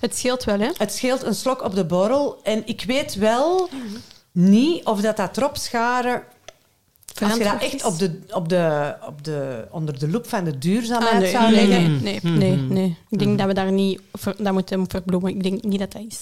[0.01, 0.69] Het scheelt wel, hè?
[0.77, 2.39] Het scheelt een slok op de borrel.
[2.43, 3.69] En ik weet wel
[4.31, 6.23] niet of dat, dat dropscharen...
[7.23, 10.57] Als je dat echt op de, op de, op de, onder de loep van de
[10.57, 12.03] duurzaamheid Ah, nee, zou nee, leggen...
[12.03, 12.97] nee, nee, nee, nee.
[13.09, 15.29] Ik denk dat we daar niet ver, dat moeten verbloemen.
[15.29, 16.19] Ik denk niet dat dat is.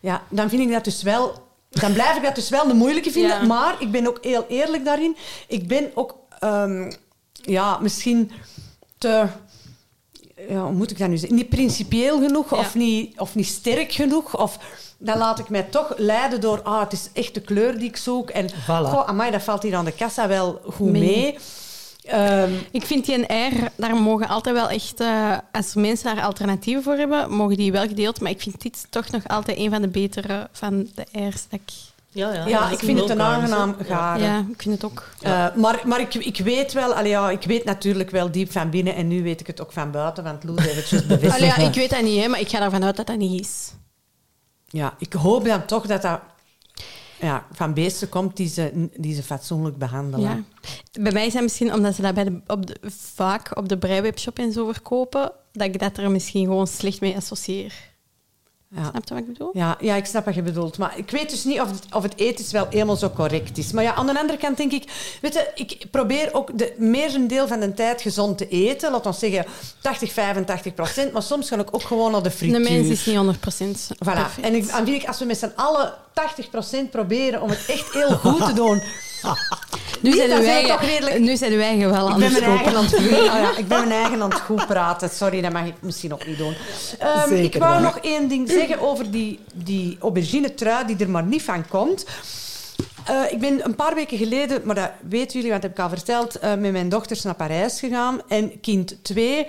[0.00, 1.48] Ja, dan vind ik dat dus wel...
[1.70, 3.40] Dan blijf ik dat dus wel de moeilijke vinden.
[3.40, 3.46] Ja.
[3.46, 5.16] Maar ik ben ook heel eerlijk daarin.
[5.48, 6.14] Ik ben ook...
[6.38, 6.90] ehm,
[7.32, 8.30] ja, misschien
[8.98, 9.26] te...
[10.48, 11.36] Ja, hoe moet ik dat nu zeggen?
[11.38, 12.56] Niet principieel genoeg Ja.
[12.56, 14.36] of, niet, of niet sterk genoeg.
[14.38, 14.58] Of
[14.98, 16.62] dan laat ik mij toch leiden door...
[16.62, 18.30] Ah, het is echt de kleur die ik zoek.
[18.30, 18.54] En Voilà.
[18.66, 21.00] goh, amai, dat valt hier aan de kassa wel goed Mee.
[21.00, 21.38] mee.
[22.04, 25.00] Ehm, Ik vind die een R, daar mogen altijd wel echt...
[25.00, 28.20] eh, als mensen daar alternatieven voor hebben, mogen die wel gedeeld.
[28.20, 31.46] Maar ik vind dit toch nog altijd een van de betere van de R's.
[31.48, 31.72] Dat ik,
[32.12, 34.22] Ja, ja, ja, ik vind het een gaar, aangenaam garen.
[34.22, 35.08] ja, ik vind het ook.
[35.20, 38.70] Eh, maar maar ik, ik weet wel, allee, ja, ik weet natuurlijk wel diep van
[38.70, 41.10] binnen en nu weet ik het ook van buiten, want Loes heeft het.
[41.34, 43.40] Allee, ja, ik weet dat niet, hè, maar ik ga ervan uit dat dat niet
[43.40, 43.72] is.
[44.66, 46.20] Ja, ik hoop dan toch dat dat
[47.20, 50.30] ja, van beesten komt die ze, die ze fatsoenlijk behandelen.
[50.30, 50.42] Ja.
[51.02, 52.76] Bij mij is dat misschien omdat ze dat bij de, op de,
[53.14, 57.16] vaak op de breiwebshop en zo verkopen, dat ik dat er misschien gewoon slecht mee
[57.16, 57.89] associeer.
[58.76, 58.82] Ja.
[58.90, 59.50] Snap je wat ik bedoel?
[59.52, 60.78] Ja, ja, ik snap wat je bedoelt.
[60.78, 63.72] Maar ik weet dus niet of het, of het ethisch wel helemaal zo correct is.
[63.72, 65.16] Maar ja, aan de andere kant denk ik...
[65.20, 68.90] Weet je, ik probeer ook de merendeel van de tijd gezond te eten.
[68.90, 69.44] Laat ons zeggen
[69.80, 71.12] 80, 85 procent.
[71.12, 72.60] Maar soms ga ik ook gewoon naar de De frituur.
[72.60, 73.96] mens is niet 100% Voilà.
[73.98, 74.46] perfect.
[74.46, 75.94] En ik, en vind ik, als we met z'n allen
[76.86, 78.82] 80% proberen om het echt heel goed te doen...
[80.00, 82.64] nu zijn dat toch redelijk- nu zijn eigen wel Ik aan ben, het mijn eigen
[82.72, 82.78] kopen.
[82.78, 85.10] aan het goed, oh ja, ik ben mijn eigen aan het goed praten.
[85.10, 86.54] Sorry, dat mag ik misschien ook niet doen.
[86.98, 87.80] Ehm, ik wou wel.
[87.80, 92.04] nog één ding zeggen over die, die aubergine trui die er maar niet van komt.
[93.04, 95.84] Eh, ik ben een paar weken geleden, maar dat weten jullie, want dat heb ik
[95.84, 98.20] al verteld, eh, met mijn dochters naar Parijs gegaan.
[98.28, 99.46] En kind 2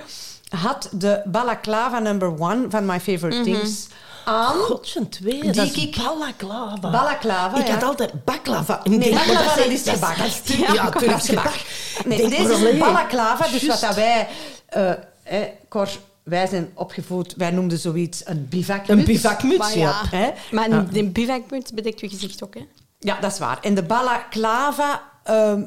[0.49, 3.87] had de balaclava number one van My Favorite Things
[4.25, 4.55] aan.
[4.59, 6.89] Godje, twee, Die dat is ik- balaclava.
[6.91, 7.73] Balaclava, Ik ja.
[7.73, 8.81] had altijd baklava.
[8.83, 10.17] Nee, baklava, dat is- is gebak.
[10.17, 11.43] dat is- Ja, Ja, dat Turks is gebak.
[11.45, 12.05] gebak.
[12.05, 12.77] Nee, Denk deze is allee.
[12.77, 14.27] balaclava, dus wat wij...
[14.67, 14.91] eh
[15.23, 15.89] eh, Cor,
[16.23, 18.89] wij zijn opgevoed, wij noemden zoiets een bivakmuts.
[18.89, 20.01] Een bivakmuts, Maar ja.
[20.11, 20.29] ja, Hè?
[20.51, 20.85] maar Ja.
[20.91, 22.65] de bivakmuts bedekt je gezicht ook, hè?
[22.99, 23.57] Ja, dat is waar.
[23.61, 25.01] En de balaclava...
[25.23, 25.61] ehm,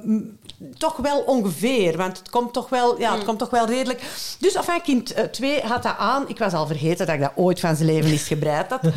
[0.76, 4.02] toch wel ongeveer, want het komt toch wel, ja, het komt toch wel redelijk.
[4.38, 6.28] Dus enfin, kind 2 had dat aan.
[6.28, 8.82] Ik was al vergeten dat ik dat ooit van zijn leven eens gebreid had.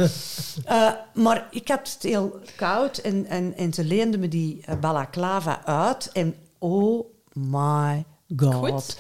[0.66, 4.76] Eh, maar ik had het heel koud en, en, en ze leende me die eh,
[4.76, 6.10] balaclava uit.
[6.14, 8.06] En oh my
[8.38, 8.54] god.
[8.56, 8.98] Goed.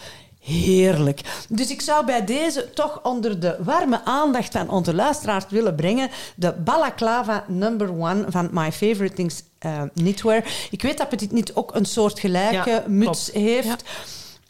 [0.47, 1.21] Heerlijk.
[1.49, 6.09] Dus ik zou bij deze toch onder de warme aandacht van onze luisteraars willen brengen
[6.35, 10.43] de balaclava number one van My Favorite Things eh, Knitwear.
[10.71, 13.83] Ik weet dat Petit Knit ook een soort gelijke Ja, muts heeft.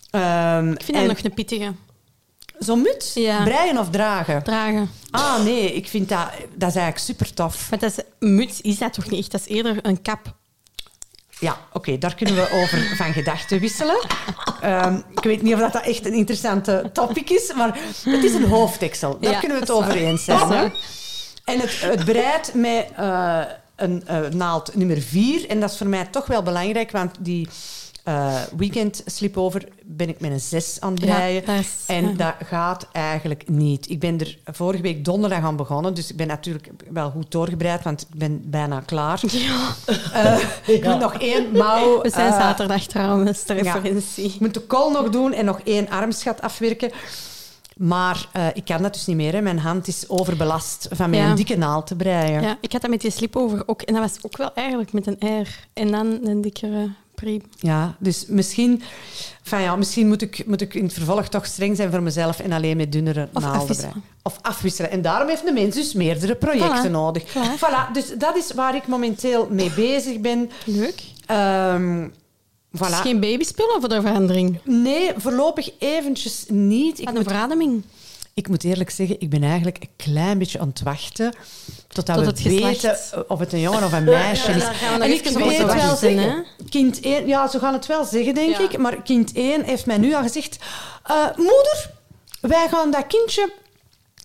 [0.09, 1.73] Ehm, Ik vind dat nog een pittige.
[2.59, 3.13] Zo'n muts?
[3.13, 3.43] Ja.
[3.43, 4.43] Breien of dragen?
[4.43, 4.89] Dragen.
[5.11, 7.69] Ah, nee, ik vind dat, dat is eigenlijk super tof.
[7.69, 9.31] Maar dat is, muts is dat toch niet echt?
[9.31, 10.35] Dat is eerder een kap.
[11.39, 13.97] Ja, oké, daar kunnen we over van gedachten wisselen.
[14.61, 18.33] Ehm, ik weet niet of dat, dat echt een interessante topic is, maar het is
[18.33, 19.17] een hoofddeksel.
[19.19, 20.49] Daar Ja, kunnen we het over eens zijn.
[20.49, 20.67] Hè?
[21.45, 23.39] En het, het breidt met eh,
[23.75, 25.49] een eh, naald nummer 4.
[25.49, 27.47] En dat is voor mij toch wel belangrijk, want die
[28.07, 31.45] eh, weekend sleepover ben ik met een 6 aan het Ja, breien.
[31.45, 32.13] dat is- en ja.
[32.13, 33.89] dat gaat eigenlijk niet.
[33.89, 37.83] Ik ben er vorige week donderdag aan begonnen, dus ik ben natuurlijk wel goed doorgebreid,
[37.83, 39.19] want ik ben bijna klaar.
[39.31, 39.73] Ja.
[40.13, 40.39] Eh,
[40.75, 42.01] ik moet nog één mouw...
[42.01, 44.25] We zijn eh, zaterdag trouwens, de referentie.
[44.33, 46.91] ik moet de kool nog doen en nog één armschat afwerken.
[47.77, 49.33] Maar eh, ik kan dat dus niet meer.
[49.33, 49.41] Hè.
[49.41, 51.35] Mijn hand is overbelast van mijn Ja.
[51.35, 52.41] dikke naald te breien.
[52.41, 53.81] Ja, ik had dat met die sleepover ook.
[53.81, 55.47] En dat was ook wel eigenlijk met een R.
[55.73, 56.89] En dan een dikkere
[57.21, 57.41] priem.
[57.59, 58.81] Ja, dus misschien,
[59.43, 62.39] enfin ja, misschien moet, ik, moet ik in het vervolg toch streng zijn voor mezelf
[62.39, 64.03] en alleen met dunnere Of naalden afwisselen.
[64.21, 64.91] Of afwisselen.
[64.91, 66.91] En daarom heeft de mens dus meerdere projecten Voilà.
[66.91, 67.23] nodig.
[67.23, 67.59] Voilà.
[67.59, 70.49] Voilà, dus dat is waar ik momenteel mee bezig ben.
[70.65, 71.01] Leuk.
[71.25, 72.11] Het
[72.77, 72.91] voilà.
[72.91, 74.59] is geen babyspullen voor de verandering.
[74.63, 76.99] Nee, voorlopig eventjes niet.
[76.99, 77.83] Ik een moet verademing.
[78.37, 81.33] Ik moet eerlijk zeggen, ik ben eigenlijk een klein beetje aan het wachten
[81.87, 82.81] totdat Tot we geslacht.
[82.81, 84.61] weten of het een jongen of een meisje is.
[84.61, 86.35] daar gaan we nog en ik weet wel wachten, zeggen, hè?
[86.69, 88.59] kind 1, ja, ze gaan het wel zeggen, denk Ja.
[88.63, 90.57] ik, maar kind 1 heeft mij nu al gezegd,
[91.03, 91.89] eh, moeder,
[92.41, 93.51] wij gaan dat kindje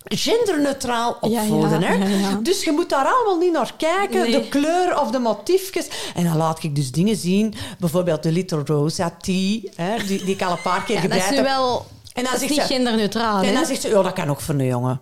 [0.05, 1.83] genderneutraal Ja, ja, opvoeden.
[1.83, 1.95] hè?
[1.95, 2.39] ja, ja.
[2.43, 4.31] Dus je moet daar allemaal niet naar kijken, Nee.
[4.31, 5.89] de kleur of de motiefjes.
[6.15, 10.35] En dan laat ik dus dingen zien, bijvoorbeeld de Little Rosa tea, hè, die, die
[10.35, 11.47] ik al een paar keer Ja, dat is gebruikt nu heb.
[11.47, 11.87] wel...
[12.13, 13.53] En dan dat is niet ze- genderneutraal, En hè?
[13.55, 15.01] dan zegt ze, oh, dat kan ook voor een jongen.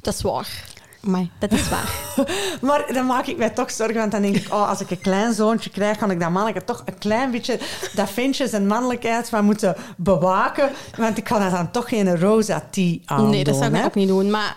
[0.00, 0.64] Dat is waar.
[1.00, 1.90] Maar dat is waar.
[2.60, 5.00] Maar dan maak ik mij toch zorgen, want dan denk ik, oh, als ik een
[5.00, 7.58] klein zoontje krijg, kan ik dat manneke toch een klein beetje
[7.94, 10.70] dat ventje zijn mannelijkheid van moeten bewaken.
[10.96, 13.84] Want ik kan dat dan toch geen rosa tea aan nee, dat zou ik hè.
[13.84, 14.30] ook niet doen.
[14.30, 14.56] Maar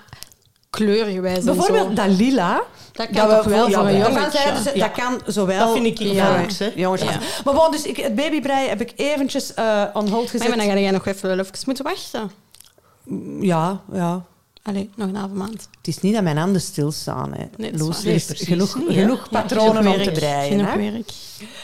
[0.70, 1.94] kleurgewijs en Bijvoorbeeld zo.
[1.94, 2.62] dat lila.
[3.00, 4.40] Dat kan toch wel voor een ja, jongetje?
[4.74, 4.88] Ja.
[4.88, 5.60] Dat kan zowel...
[5.66, 6.12] Dat vind ik Ja.
[6.14, 6.38] ja.
[6.38, 6.72] leuk, hè.
[6.76, 7.20] Jongens, Ja.
[7.44, 10.48] Maar bon, dus ik, het babybreien heb ik eventjes eh on hold Maar, gezet.
[10.48, 12.32] maar dan ga jij nog even, even moeten wachten.
[13.40, 14.22] Ja, ja.
[14.70, 15.68] Allee, nog een halve maand.
[15.78, 17.34] Het is niet dat mijn handen stilstaan.
[17.34, 17.44] Hè.
[17.58, 17.98] Nee, is Loes, waar.
[17.98, 20.50] is Nee, precies genoeg, niet, genoeg Ja, patronen genoeg om te breien.
[20.60, 20.92] Genoeg Hè.
[20.92, 21.10] werk.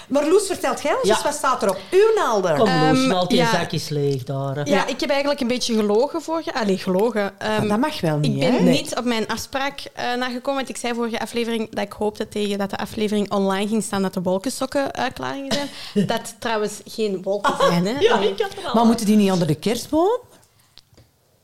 [0.08, 1.20] Maar Loes, vertelt jij ons Ja.
[1.24, 2.58] wat staat er op uw naalden?
[2.58, 3.50] Kom, Ehm, Loes, die ja.
[3.52, 4.56] zakjes leeg daar.
[4.56, 4.62] hè.
[4.64, 6.54] Ja, ik heb eigenlijk een beetje gelogen vorige...
[6.54, 7.40] Allee, gelogen.
[7.40, 8.72] Ehm, Ah, dat mag wel niet, Ik ben hè?
[8.72, 10.56] niet op mijn afspraak eh nagekomen.
[10.56, 14.02] Want ik zei vorige aflevering dat ik hoopte tegen dat de aflevering online ging staan
[14.02, 16.08] dat de wolkensokken klaar gingen zijn.
[16.08, 17.86] dat trouwens geen wolken zijn.
[17.86, 18.00] Hè?
[18.00, 18.30] Ja, Nee.
[18.32, 18.74] ik had er al.
[18.74, 20.20] Maar moeten die niet onder de kerstboom?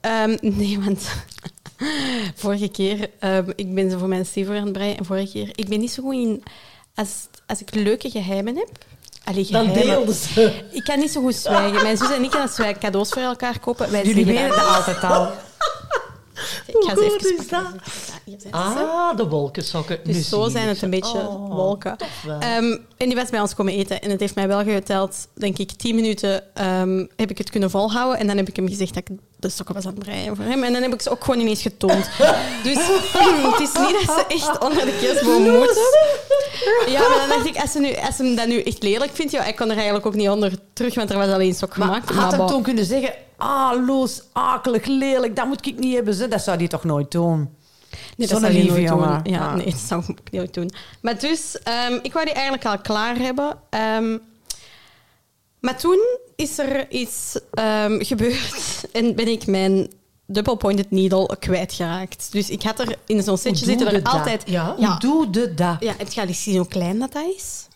[0.02, 1.08] Ehm, nee, want
[2.36, 4.98] vorige keer, ehm, ik ben zo voor mijn Stever aan het breien.
[4.98, 6.44] En vorige keer, ik ben niet zo goed in,
[6.96, 7.10] als,
[7.48, 8.70] als ik leuke geheimen heb.
[9.24, 9.96] Allee, Dan geheimen.
[9.96, 10.62] deelden ze.
[10.72, 11.82] Ik kan niet zo goed zwijgen.
[11.84, 15.04] Mijn zus en ik, als wij cadeaus voor elkaar kopen, wij Jullie weten dat altijd
[15.04, 15.24] al.
[16.68, 17.64] Ik ga ze Hoe goed is dat?
[18.42, 18.48] ze.
[18.52, 20.00] Ah, de wolkensokken.
[20.04, 20.84] Nu Dus zo zijn het ze.
[20.84, 21.96] een beetje Oh, wolken.
[22.40, 24.02] Ehm, en die was bij ons komen eten.
[24.02, 26.44] En het heeft mij wel geteld, denk ik, tien minuten
[27.16, 28.20] heb ik het kunnen volhouden.
[28.20, 30.46] En dan heb ik hem gezegd dat ik de sokken was aan het breien voor
[30.46, 30.64] hem.
[30.64, 32.10] En dan heb ik ze ook gewoon ineens getoond.
[32.64, 32.78] dus
[33.52, 35.90] het is niet dat ze echt onder de kerstboom moeten.
[36.88, 39.32] Ja, maar dan dacht ik, als ze, nu, als ze dat nu echt lelijk vindt,
[39.32, 41.88] ja, ik kon er eigenlijk ook niet onder terug, want er was alleen sok Maar
[41.88, 42.10] gemaakt.
[42.10, 43.14] had hem toen kunnen zeggen...
[43.38, 46.14] Ah, Loes, akelig, lelijk, dat moet ik niet hebben.
[46.14, 46.28] Ze.
[46.28, 47.50] Dat zou hij toch nooit doen?
[48.18, 49.34] Nee, dat zou je lieve nooit doen.
[49.34, 49.56] Ja.
[49.56, 50.72] nee, dat zou ik nooit doen.
[51.02, 53.58] Maar dus, ehm, ik wou die eigenlijk al klaar hebben.
[53.70, 54.18] Ehm,
[55.62, 59.90] maar toen is er iets ehm, gebeurd en ben ik mijn
[60.26, 62.32] double-pointed needle kwijtgeraakt.
[62.32, 64.14] Dus ik had er in zo'n setje zitten er je dat?
[64.14, 64.44] altijd...
[64.46, 64.76] Ja?
[64.78, 65.76] Ja, doe je dat?
[65.80, 67.68] ja, het gaat eens zien hoe klein dat, dat is.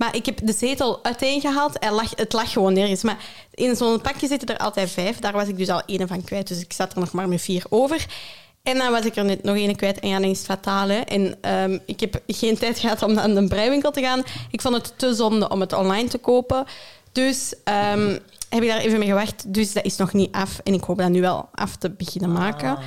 [0.00, 1.76] Maar ik heb de zetel uiteengehaald.
[1.78, 3.02] Hij lag, het lag gewoon nergens.
[3.02, 5.18] Maar in zo'n pakje zitten er altijd vijf.
[5.18, 6.48] Daar was ik dus al één van kwijt.
[6.48, 8.06] Dus ik zat er nog maar met vier over.
[8.62, 10.00] En dan was ik er net nog één kwijt.
[10.00, 10.88] En ja, dan is het fataal.
[10.88, 10.98] Hè.
[10.98, 14.22] En ehm, ik heb geen tijd gehad om naar een breiwinkel te gaan.
[14.50, 16.64] Ik vond het te zonde om het online te kopen.
[17.12, 18.18] Dus ehm,
[18.48, 19.54] heb ik daar even mee gewacht.
[19.54, 20.60] Dus dat is nog niet af.
[20.64, 22.78] En ik hoop dat nu wel af te beginnen maken.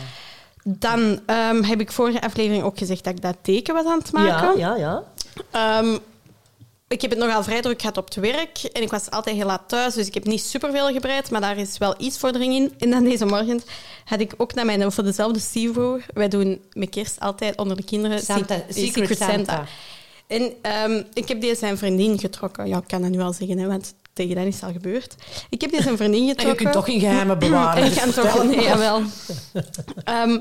[0.64, 4.12] Dan ehm, heb ik vorige aflevering ook gezegd dat ik dat teken was aan het
[4.12, 4.58] maken.
[4.58, 5.04] Ja, ja,
[5.52, 5.92] ja.
[6.94, 9.46] Ik heb het nogal vrij druk gehad op het werk en ik was altijd heel
[9.46, 12.74] laat thuis, dus ik heb niet superveel gebreid, maar daar is wel iets vordering in.
[12.78, 13.62] En dan deze morgen
[14.06, 17.84] had ik ook naar mijn, voor dezelfde stiefbroer, wij doen met kerst altijd onder de
[17.84, 19.66] kinderen Santa- Se- Secret Santa.
[20.28, 22.68] En ehm, ik heb deze zijn vriendin getrokken.
[22.68, 25.16] Ja, ik kan dat nu al zeggen, hè, want tegen dan is het al gebeurd.
[25.50, 26.56] Ik heb deze zijn vriendin En je getrokken.
[26.64, 27.84] kunt toch in geheimen bewaren.
[27.84, 28.36] En ik dus kan vertel.
[28.36, 28.46] toch...
[28.56, 29.02] Nee, jawel.
[30.04, 30.40] Ehm,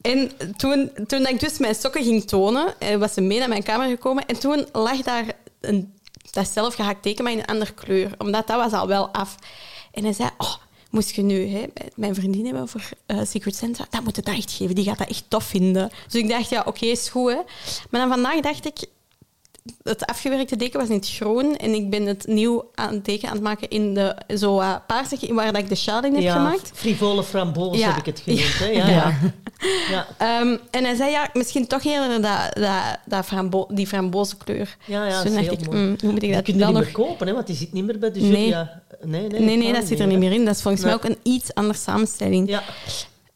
[0.00, 3.62] en toen, toen ik dus mijn sokken ging tonen, eh, was ze mee naar mijn
[3.62, 4.26] kamer gekomen.
[4.26, 5.24] En toen lag daar
[5.60, 5.94] een,
[6.30, 8.14] dat zelfgehaakt teken, maar in een andere kleur.
[8.18, 9.34] Omdat dat was al wel af.
[9.92, 10.54] En hij zei, oh,
[10.90, 14.34] moest je nu hè, mijn vriendin hebben voor eh, Secret Santa, dat moet je dat
[14.34, 14.74] echt geven.
[14.74, 15.90] Die gaat dat echt tof vinden.
[16.08, 17.30] Dus ik dacht, ja, oké, is goed.
[17.30, 17.40] Hè.
[17.90, 18.86] Maar dan vandaag dacht ik,
[19.82, 23.28] het afgewerkte teken was in het groen en ik ben het nieuw aan het teken
[23.28, 26.22] aan het maken in de zo uh, paarsig, waar dat ik de sjaal in heb
[26.22, 26.70] ja, gemaakt.
[26.74, 27.88] frivole framboos Ja.
[27.88, 28.58] heb ik het genoemd.
[28.58, 28.66] Hè?
[28.66, 29.14] Ja, ja.
[29.94, 30.06] ja.
[30.18, 34.76] Ehm, en hij zei, ja, misschien toch eerder dat, dat, dat frambo die frambozenkleur.
[34.84, 35.78] Ja, ja, dus toen dacht heel ik, mooi.
[35.78, 36.84] mm, hoe moet ik dat kun je dan niet nog...
[36.84, 38.20] meer kopen, hè, want die zit niet meer bij de.
[38.20, 38.82] Julia.
[39.02, 40.44] Nee, nee, Nee, nee, dat zit er niet meer in.
[40.44, 42.48] Dat is volgens mij ook een iets andere samenstelling.
[42.48, 42.62] Ja.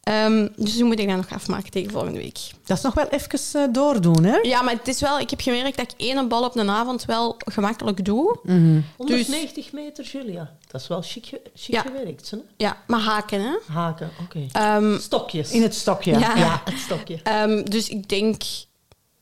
[0.05, 2.39] Ehm, dus toen moet ik dat nog afmaken tegen volgende week.
[2.65, 4.37] Dat is nog wel even eh, doordoen, hè?
[4.41, 5.19] Ja, maar het is wel...
[5.19, 8.39] Ik heb gemerkt dat ik één bal op een avond wel gemakkelijk doe.
[8.43, 8.79] Mhm.
[8.97, 10.51] 190 meter, Julia.
[10.67, 11.81] Dat is wel chic, Ja.
[11.81, 12.29] gewerkt.
[12.29, 12.37] Hè?
[12.57, 13.73] Ja, maar haken, hè.
[13.73, 14.45] Haken, oké.
[14.51, 15.51] Ehm, Stokjes.
[15.51, 16.19] In het stokje.
[16.19, 16.35] Ja.
[16.37, 17.19] Ja, het stokje.
[17.23, 18.41] Ehm, dus ik denk...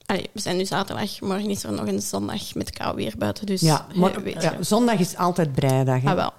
[0.06, 3.46] Allee, we zijn nu zaterdag, morgen is er nog een zondag met kou weer buiten.
[3.46, 4.12] Dus Ja, maar,
[4.60, 6.02] zondag is altijd breidag.
[6.02, 6.10] Hè?
[6.10, 6.34] Ah, wel.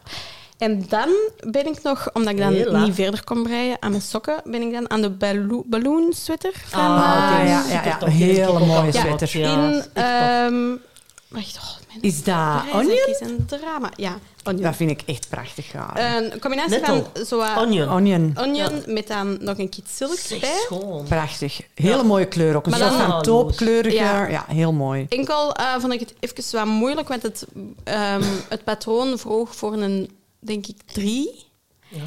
[0.58, 1.08] En dan
[1.50, 2.84] ben ik nog, omdat ik dan Hela.
[2.84, 6.52] niet verder kon breien aan mijn sokken, ben ik dan aan de ballo- balloon sweater
[6.66, 6.80] van...
[6.80, 7.48] Ah, eh, oké.
[7.50, 8.02] ja, ja, ja.
[8.02, 9.36] Een hele mooie sweater.
[9.36, 9.82] in...
[9.92, 10.76] ehm,
[11.28, 13.06] wacht, oh, mijn Is dat onion?
[13.06, 13.90] is een drama.
[13.96, 14.62] Ja, onion.
[14.62, 15.72] Dat vind ik echt prachtig.
[15.94, 17.08] Een combinatie Nettel.
[17.14, 17.88] van zo wat Onion.
[17.88, 18.32] onion.
[18.38, 20.54] onion met dan nog een kit silk bij.
[20.64, 21.04] schoon.
[21.04, 21.60] Prachtig.
[21.74, 22.64] Hele mooie kleur ook.
[22.64, 23.94] Een Maar soort van toopkleurige.
[23.96, 24.26] Ja.
[24.28, 24.44] Ja.
[24.48, 25.06] heel mooi.
[25.08, 27.46] Enkel eh, vond ik het even wat moeilijk, want het,
[27.84, 30.10] ehm, het patroon vroeg voor een,
[30.46, 31.44] denk ik, 3.
[31.88, 31.98] Ja.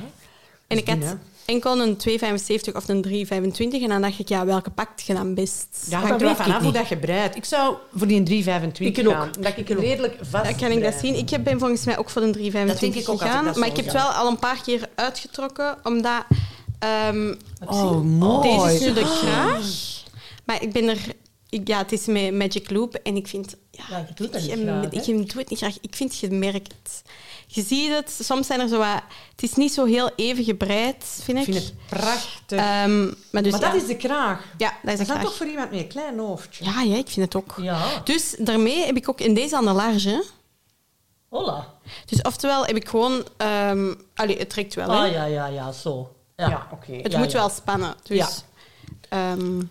[0.67, 1.13] En ik had hè?
[1.45, 3.81] enkel een 2,75 of een 3,25.
[3.81, 5.67] En dan dacht ik, ja, welke pakt je dan best?
[5.89, 7.35] Ja, dat hangt er vanaf hoe dat je breidt.
[7.35, 9.13] Ik zou voor die 325 Ik ook.
[9.15, 9.31] gaan.
[9.39, 11.15] Dat ik redelijk vast Dan kan ik dat zien.
[11.15, 13.37] Ik heb- ben volgens mij ook voor een 3,25 Dat denk ik ook als ik
[13.37, 13.59] gegaan.
[13.59, 16.23] maar ik heb het wel al een paar keer uitgetrokken, omdat...
[16.79, 17.33] ehm,
[17.65, 18.49] Oh, mooi.
[18.57, 19.65] Deze is nu de kraag.
[20.45, 20.97] Maar ik ben er...
[21.49, 23.55] Ik, ja, het is met Magic Loop en ik vind...
[23.71, 25.77] Ja, Ja, je doet dat ik, niet graag, ik, doe het niet graag.
[25.81, 27.01] Ik vind, je merkt het.
[27.49, 28.17] Je ziet het.
[28.21, 29.01] Soms zijn er zo wat...
[29.31, 31.53] Het is niet zo heel even gebreid, vind Ik ik.
[31.53, 32.57] vind het prachtig.
[32.59, 33.71] Ehm, maar dus maar ja.
[33.71, 34.43] dat is de kraag.
[34.57, 35.23] Ja, dat is Dat de kraag.
[35.25, 36.65] toch voor iemand met een klein hoofdje.
[36.65, 37.55] Ja, ja, ik vind het ook.
[37.61, 38.01] Ja.
[38.03, 40.23] Dus daarmee heb ik ook in deze aan de large.
[41.29, 41.73] Hola.
[42.05, 43.23] Dus oftewel heb ik gewoon...
[43.37, 44.95] ehm allee, het trekt wel, hè.
[45.05, 46.15] Ah, ja, ja, ja, zo.
[46.35, 46.49] Ja.
[46.49, 46.91] Ja, oké.
[46.93, 47.95] Het Ja, moet wel spannen.
[48.03, 48.29] Dus, Ja.
[49.09, 49.61] ehm,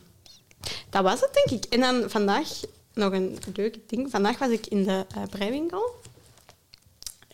[0.91, 1.73] dat was het, denk ik.
[1.73, 2.49] En dan vandaag
[2.95, 4.11] nog een leuk ding.
[4.11, 5.95] Vandaag was ik in de eh, breiwinkel.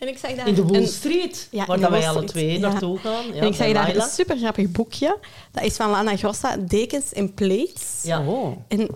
[0.03, 2.69] En ik zag daar In de een- Street, Ja, waar dat wij alle twee ja.
[2.69, 3.25] naartoe gaan.
[3.33, 4.03] Ja, en ik zag daar Laila.
[4.03, 5.17] een super grappig boekje.
[5.51, 7.99] Dat is van Lana Grossa, Dekens en Plates.
[8.03, 8.27] Ja.
[8.27, 8.57] Oh.
[8.67, 8.89] En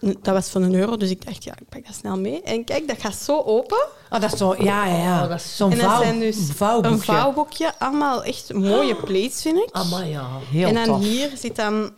[0.00, 2.42] dat was van een euro, dus ik dacht, ja, ik pak dat snel mee.
[2.42, 3.86] En kijk, dat gaat zo open.
[4.10, 4.54] Oh, dat is zo...
[4.58, 5.22] Ja, ja, ja.
[5.22, 6.96] Oh, dat is- Zo'n en dat vouw, zijn dus vouwboekje.
[6.96, 7.72] een vouwboekje.
[7.78, 9.68] Allemaal echt mooie plates, vind ik.
[9.72, 10.26] Amai, ja.
[10.50, 11.02] Heel en dan tof.
[11.02, 11.90] hier zit dan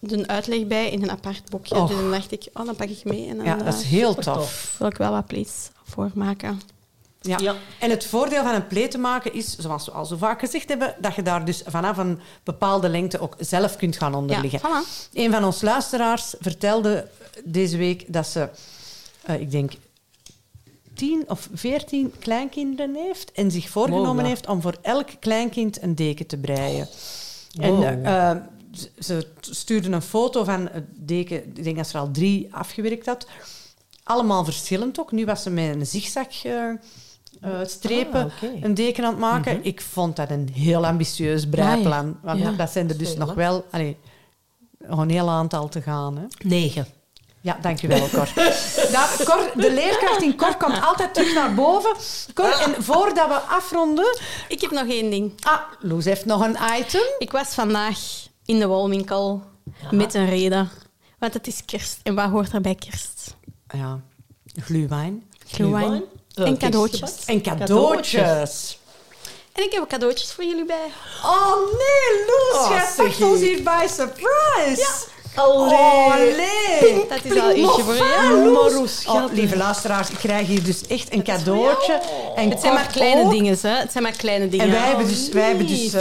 [0.00, 1.74] een uitleg bij in een apart boekje.
[1.76, 1.88] Och.
[1.88, 3.28] Dus dan dacht ik, oh, dan pak ik mee.
[3.28, 4.24] En dan Ja, dat is eh, heel tof.
[4.24, 4.74] tof.
[4.78, 6.60] wil ik wel wat plates voor maken.
[7.22, 7.38] Ja.
[7.38, 7.54] Ja.
[7.78, 10.68] En het voordeel van een pleet te maken is, zoals we al zo vaak gezegd
[10.68, 14.60] hebben, dat je daar dus vanaf een bepaalde lengte ook zelf kunt gaan onderliggen.
[14.62, 15.08] Ja, voilà.
[15.12, 17.08] Een van ons luisteraars vertelde
[17.44, 18.48] deze week dat ze,
[19.22, 19.72] eh, ik denk,
[20.94, 24.26] tien of veertien kleinkinderen heeft en zich voorgenomen Wow.
[24.26, 26.88] heeft om voor elk kleinkind een deken te breien.
[27.52, 27.82] Wow.
[27.82, 28.36] En eh, eh,
[28.70, 28.90] ze-
[29.40, 33.06] ze stuurde een foto van het deken, ik denk dat ze er al drie afgewerkt
[33.06, 33.26] had.
[34.02, 35.12] Allemaal verschillend ook.
[35.12, 36.64] Nu was ze met een zigzag eh,
[37.40, 39.64] eh, strepen Ah, een deken aan het maken.
[39.64, 42.18] Ik vond dat een heel ambitieus breiplan.
[42.22, 43.64] Want Ja, dat zijn er dus veel, nog wel...
[43.70, 43.96] Allee,
[44.78, 46.16] nog een heel aantal te gaan.
[46.16, 46.24] Hè.
[46.48, 46.86] Negen.
[47.40, 48.28] Ja, dankjewel, Cor.
[48.92, 49.50] Daar, Cor.
[49.56, 51.94] De leerkracht in Cor komt altijd terug naar boven.
[52.34, 54.18] Cor, en voordat we afronden...
[54.48, 55.32] Ik heb nog één ding.
[55.42, 57.02] Ah, Loes heeft nog een item.
[57.18, 57.98] Ik was vandaag
[58.44, 59.42] in de wolwinkel
[59.90, 60.68] met een reden.
[61.18, 62.00] Want het is kerst.
[62.02, 63.36] En wat hoort er bij kerst?
[63.68, 64.00] Ja,
[64.62, 65.22] gluwijn.
[65.46, 66.02] Glühwein.
[66.46, 67.12] En cadeautjes.
[67.26, 68.78] En cadeautjes.
[69.52, 70.86] En ik heb cadeautjes voor jullie bij.
[71.24, 73.46] Oh nee, Loes, Oh, jij pakt ons je.
[73.46, 74.86] hier bij surprise.
[75.34, 77.00] Allee.
[77.02, 77.08] Oh.
[77.08, 78.52] Dat is al eentje voor jou.
[78.52, 82.00] Maar hoe Oh, lieve luisteraars, ik krijg hier dus echt een cadeautje.
[82.36, 83.68] En Het zijn maar kleine dingen, hè.
[83.68, 84.66] Het zijn maar kleine dingen.
[84.66, 85.28] En wij hebben dus...
[85.28, 85.94] Wij, hebben dus, lief.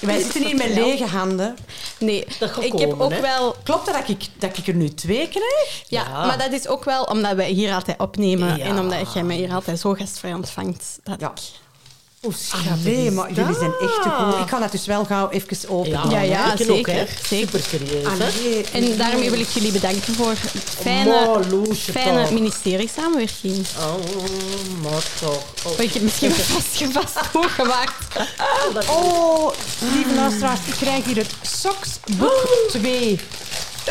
[0.00, 1.56] Wij zitten hier met lege handen.
[1.98, 3.20] Nee, Dat gaat ik heb ook hè.
[3.20, 3.56] wel...
[3.62, 5.82] Klopt dat dat ik, dat ik er nu twee krijg?
[5.88, 6.26] Ja, Ja.
[6.26, 8.56] maar dat is ook wel omdat wij hier altijd opnemen.
[8.56, 8.64] Ja.
[8.64, 10.98] En omdat jij mij hier altijd zo gastvrij ontvangt.
[11.02, 11.30] Dat Ja.
[11.30, 11.40] ik...
[12.22, 14.40] Schattig Nee, maar jullie zijn echt te goed.
[14.40, 16.10] Ik ga dat dus wel gauw even openen.
[16.10, 16.98] Ja, Ja, ja, ik ook, zeker, hè.
[16.98, 17.18] zeker.
[17.26, 18.04] Super serieus.
[18.06, 18.64] Allee.
[18.72, 20.34] En daarmee wil ik jullie bedanken voor
[20.80, 23.66] fijne, Loesje fijne ministerie-samenwerking.
[23.78, 25.42] Oh, maar toch.
[25.64, 25.72] Oh.
[25.72, 27.94] Oh, ik heb misschien wel vast, vast goed gemaakt.
[28.90, 29.52] Oh,
[29.94, 33.18] lieve luisteraars, ik krijg hier het Soksboek 2.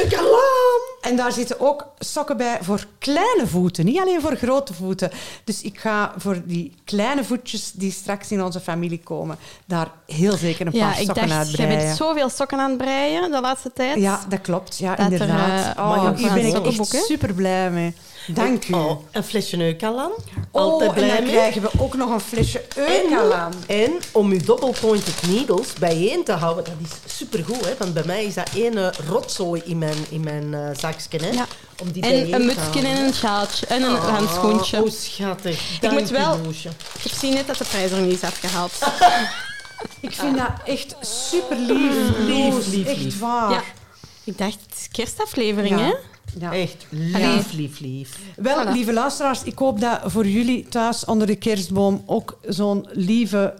[0.03, 0.81] Een kalam.
[1.01, 5.11] En daar zitten ook sokken bij voor kleine voeten, niet alleen voor grote voeten.
[5.43, 10.37] Dus ik ga voor die kleine voetjes die straks in onze familie komen, daar heel
[10.37, 11.85] zeker een Ja, paar ik sokken dacht, jij uitbreiden.
[11.85, 13.99] bent zoveel sokken aan het breien de laatste tijd.
[13.99, 14.77] Ja, dat klopt.
[14.77, 15.75] Ja, Dat er, inderdaad.
[15.77, 17.95] eh, oh, hier ben ik echt super blij mee.
[18.27, 18.73] Dank u.
[18.73, 20.11] Oh, een flesje Eukalan.
[20.51, 21.33] Oh, Altijd en blij dan mee.
[21.33, 23.53] krijgen we ook nog een flesje Eukalaan.
[23.67, 26.73] En om uw double-pointed needles bijeen te houden, dat
[27.05, 27.73] is supergoed, hè?
[27.77, 31.29] Want bij mij is dat ene rotzooi in mijn, in mijn eh, zakje, hè?
[31.29, 31.45] Ja.
[31.81, 34.83] Om die bijeen En een mutsje en een sjaaltje en een Oh, handschoentje.
[34.83, 35.79] Oh, schattig.
[35.79, 36.39] Dank moet u, wel-.
[37.03, 38.71] Ik zie net dat de prijs er niet is afgehaald.
[39.99, 41.93] Ik vind dat echt super lief.
[42.19, 43.51] Lief, lief, echt waar.
[43.51, 43.61] Ja.
[44.23, 45.85] Ik dacht, het is kerstaflevering, Ja.
[45.85, 45.93] hè?
[46.39, 46.53] Ja.
[46.53, 48.19] Echt lief, lief, lief.
[48.35, 48.71] Wel, Voilà.
[48.71, 53.53] lieve luisteraars, ik hoop dat voor jullie thuis onder de kerstboom ook zo'n lieve,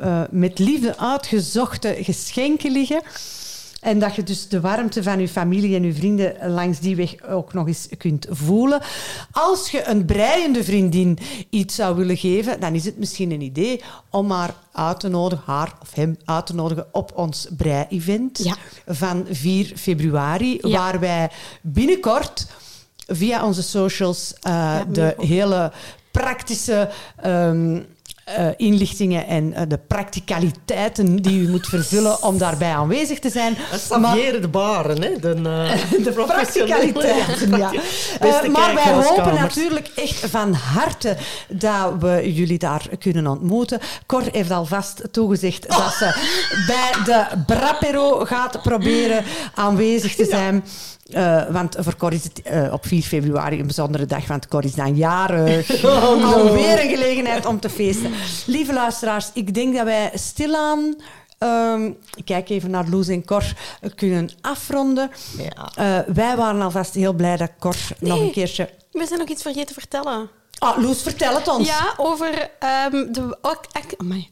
[0.00, 3.02] eh, met liefde uitgezochte geschenken liggen.
[3.80, 7.22] En dat je dus de warmte van je familie en je vrienden langs die weg
[7.28, 8.80] ook nog eens kunt voelen.
[9.32, 11.18] Als je een breiende vriendin
[11.50, 15.44] iets zou willen geven, dan is het misschien een idee om haar uit te nodigen,
[15.46, 18.56] haar of hem uit te nodigen op ons brei-event Ja.
[18.86, 20.78] van 4 februari, Ja.
[20.78, 21.30] waar wij
[21.62, 22.46] binnenkort
[23.06, 25.72] via onze socials eh, de hele
[26.10, 27.80] praktische ehm,
[28.36, 33.56] eh, inlichtingen en eh, de practicaliteiten die u moet vervullen om daarbij aanwezig te zijn.
[33.70, 35.18] Xavier de Baren, hè?
[35.20, 37.72] De, eh, De practicaliteiten, ja.
[38.52, 41.16] Maar wij hopen natuurlijk echt van harte
[41.48, 43.80] dat we jullie daar kunnen ontmoeten.
[44.06, 46.14] Cor heeft alvast toegezegd dat ze
[46.72, 49.24] bij de Brapero gaat proberen
[49.54, 50.64] aanwezig te zijn.
[51.08, 54.64] Eh, want voor Cor is het eh, op 4 februari een bijzondere dag, want Cor
[54.64, 55.84] is dan jarig.
[56.34, 58.12] Alweer een gelegenheid om te feesten.
[58.46, 60.96] Lieve luisteraars, ik denk dat wij stilaan...
[61.38, 63.44] ehm, ik kijk even naar Loes en Cor,
[63.80, 65.10] eh, kunnen afronden.
[65.38, 65.70] Ja.
[65.74, 68.68] Eh, wij waren alvast heel blij dat Cor nog een keertje...
[68.92, 70.28] We zijn nog iets vergeten te vertellen.
[70.58, 71.68] Ah, Loes, vertel het ons.
[71.68, 73.36] Ja, over ehm, de,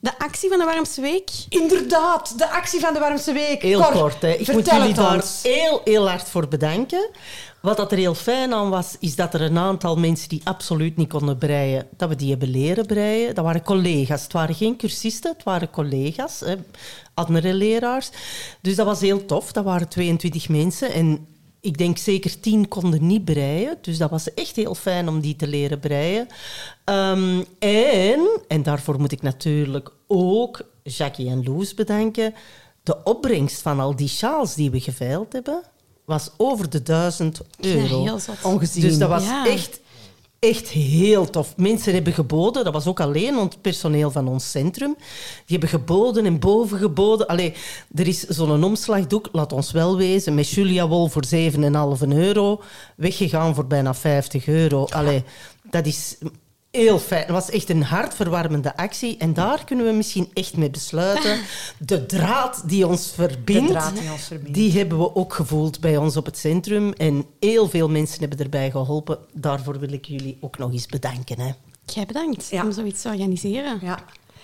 [0.00, 1.30] de actie van de Warmste Week.
[1.48, 3.62] Inderdaad, de actie van de warmste week.
[3.62, 4.28] Heel Cor, kort, hè.
[4.28, 5.40] Ik vertel moet jullie het daar ons.
[5.42, 7.10] heel, heel hard voor bedanken.
[7.60, 10.96] Wat dat er heel fijn aan was, is dat er een aantal mensen die absoluut
[10.96, 13.34] niet konden breien, dat we die hebben leren breien.
[13.34, 14.22] Dat waren collega's.
[14.22, 16.54] Het waren geen cursisten, het waren collega's, hè,
[17.14, 18.10] andere leraars.
[18.60, 19.52] Dus dat was heel tof.
[19.52, 21.26] Dat waren 22 mensen en
[21.66, 23.78] ik denk zeker 10 konden niet breien.
[23.80, 26.26] Dus dat was echt heel fijn om die te leren breien.
[26.84, 32.34] Ehm, en, en daarvoor moet ik natuurlijk ook Jackie en Loes bedanken.
[32.82, 35.62] De opbrengst van al die sjaals die we geveild hebben,
[36.04, 38.02] was over de 1000 euro.
[38.02, 38.18] Ja, heel.
[38.42, 38.82] Ongezien.
[38.82, 39.46] Dus dat was Ja.
[39.46, 39.80] echt,
[40.46, 41.56] echt heel tof.
[41.56, 44.94] Mensen hebben geboden, dat was ook alleen ons personeel van ons centrum.
[45.46, 47.28] Die hebben geboden en boven geboden.
[47.94, 52.62] Er is zo'n omslagdoek, laat ons wel wezen, met Julia Wol voor 7,5 euro,
[52.96, 54.84] weggegaan voor bijna 50 euro.
[54.84, 55.24] Allee,
[55.70, 56.16] dat is
[56.76, 57.20] heel fijn.
[57.22, 59.16] Het was echt een hartverwarmende actie.
[59.18, 61.38] En daar kunnen we misschien echt mee besluiten.
[61.78, 64.54] De draad die ons verbindt, De draad die ons verbindt.
[64.54, 66.92] die hebben we ook gevoeld bij ons op het centrum.
[66.92, 69.18] En heel veel mensen hebben erbij geholpen.
[69.32, 71.40] Daarvoor wil ik jullie ook nog eens bedanken.
[71.40, 71.50] Hè.
[71.84, 72.62] Jij bedankt Ja.
[72.64, 73.78] om zoiets te organiseren.
[73.82, 73.98] Ja,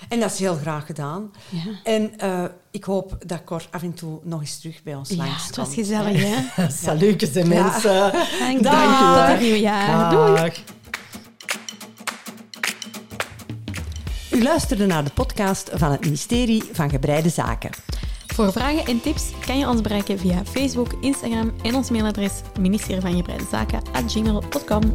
[0.09, 1.30] en dat is heel graag gedaan.
[1.49, 1.61] Ja.
[1.85, 5.16] En eh, ik hoop dat Cor af en toe nog eens terug bij ons Ja,
[5.16, 6.68] langs het was gezellig, hè?
[6.85, 8.12] Salutjes en mensen.
[8.41, 9.12] Dank Dank je.
[9.16, 10.11] Tot het nieuwe jaar.
[10.11, 10.53] Doei.
[14.35, 17.70] U luisterde naar de podcast van het ministerie van Gebreide Zaken.
[18.26, 24.95] Voor vragen en tips kan je ons bereiken via Facebook, Instagram en ons mailadres ministerievangebreidezaken@gmail.com.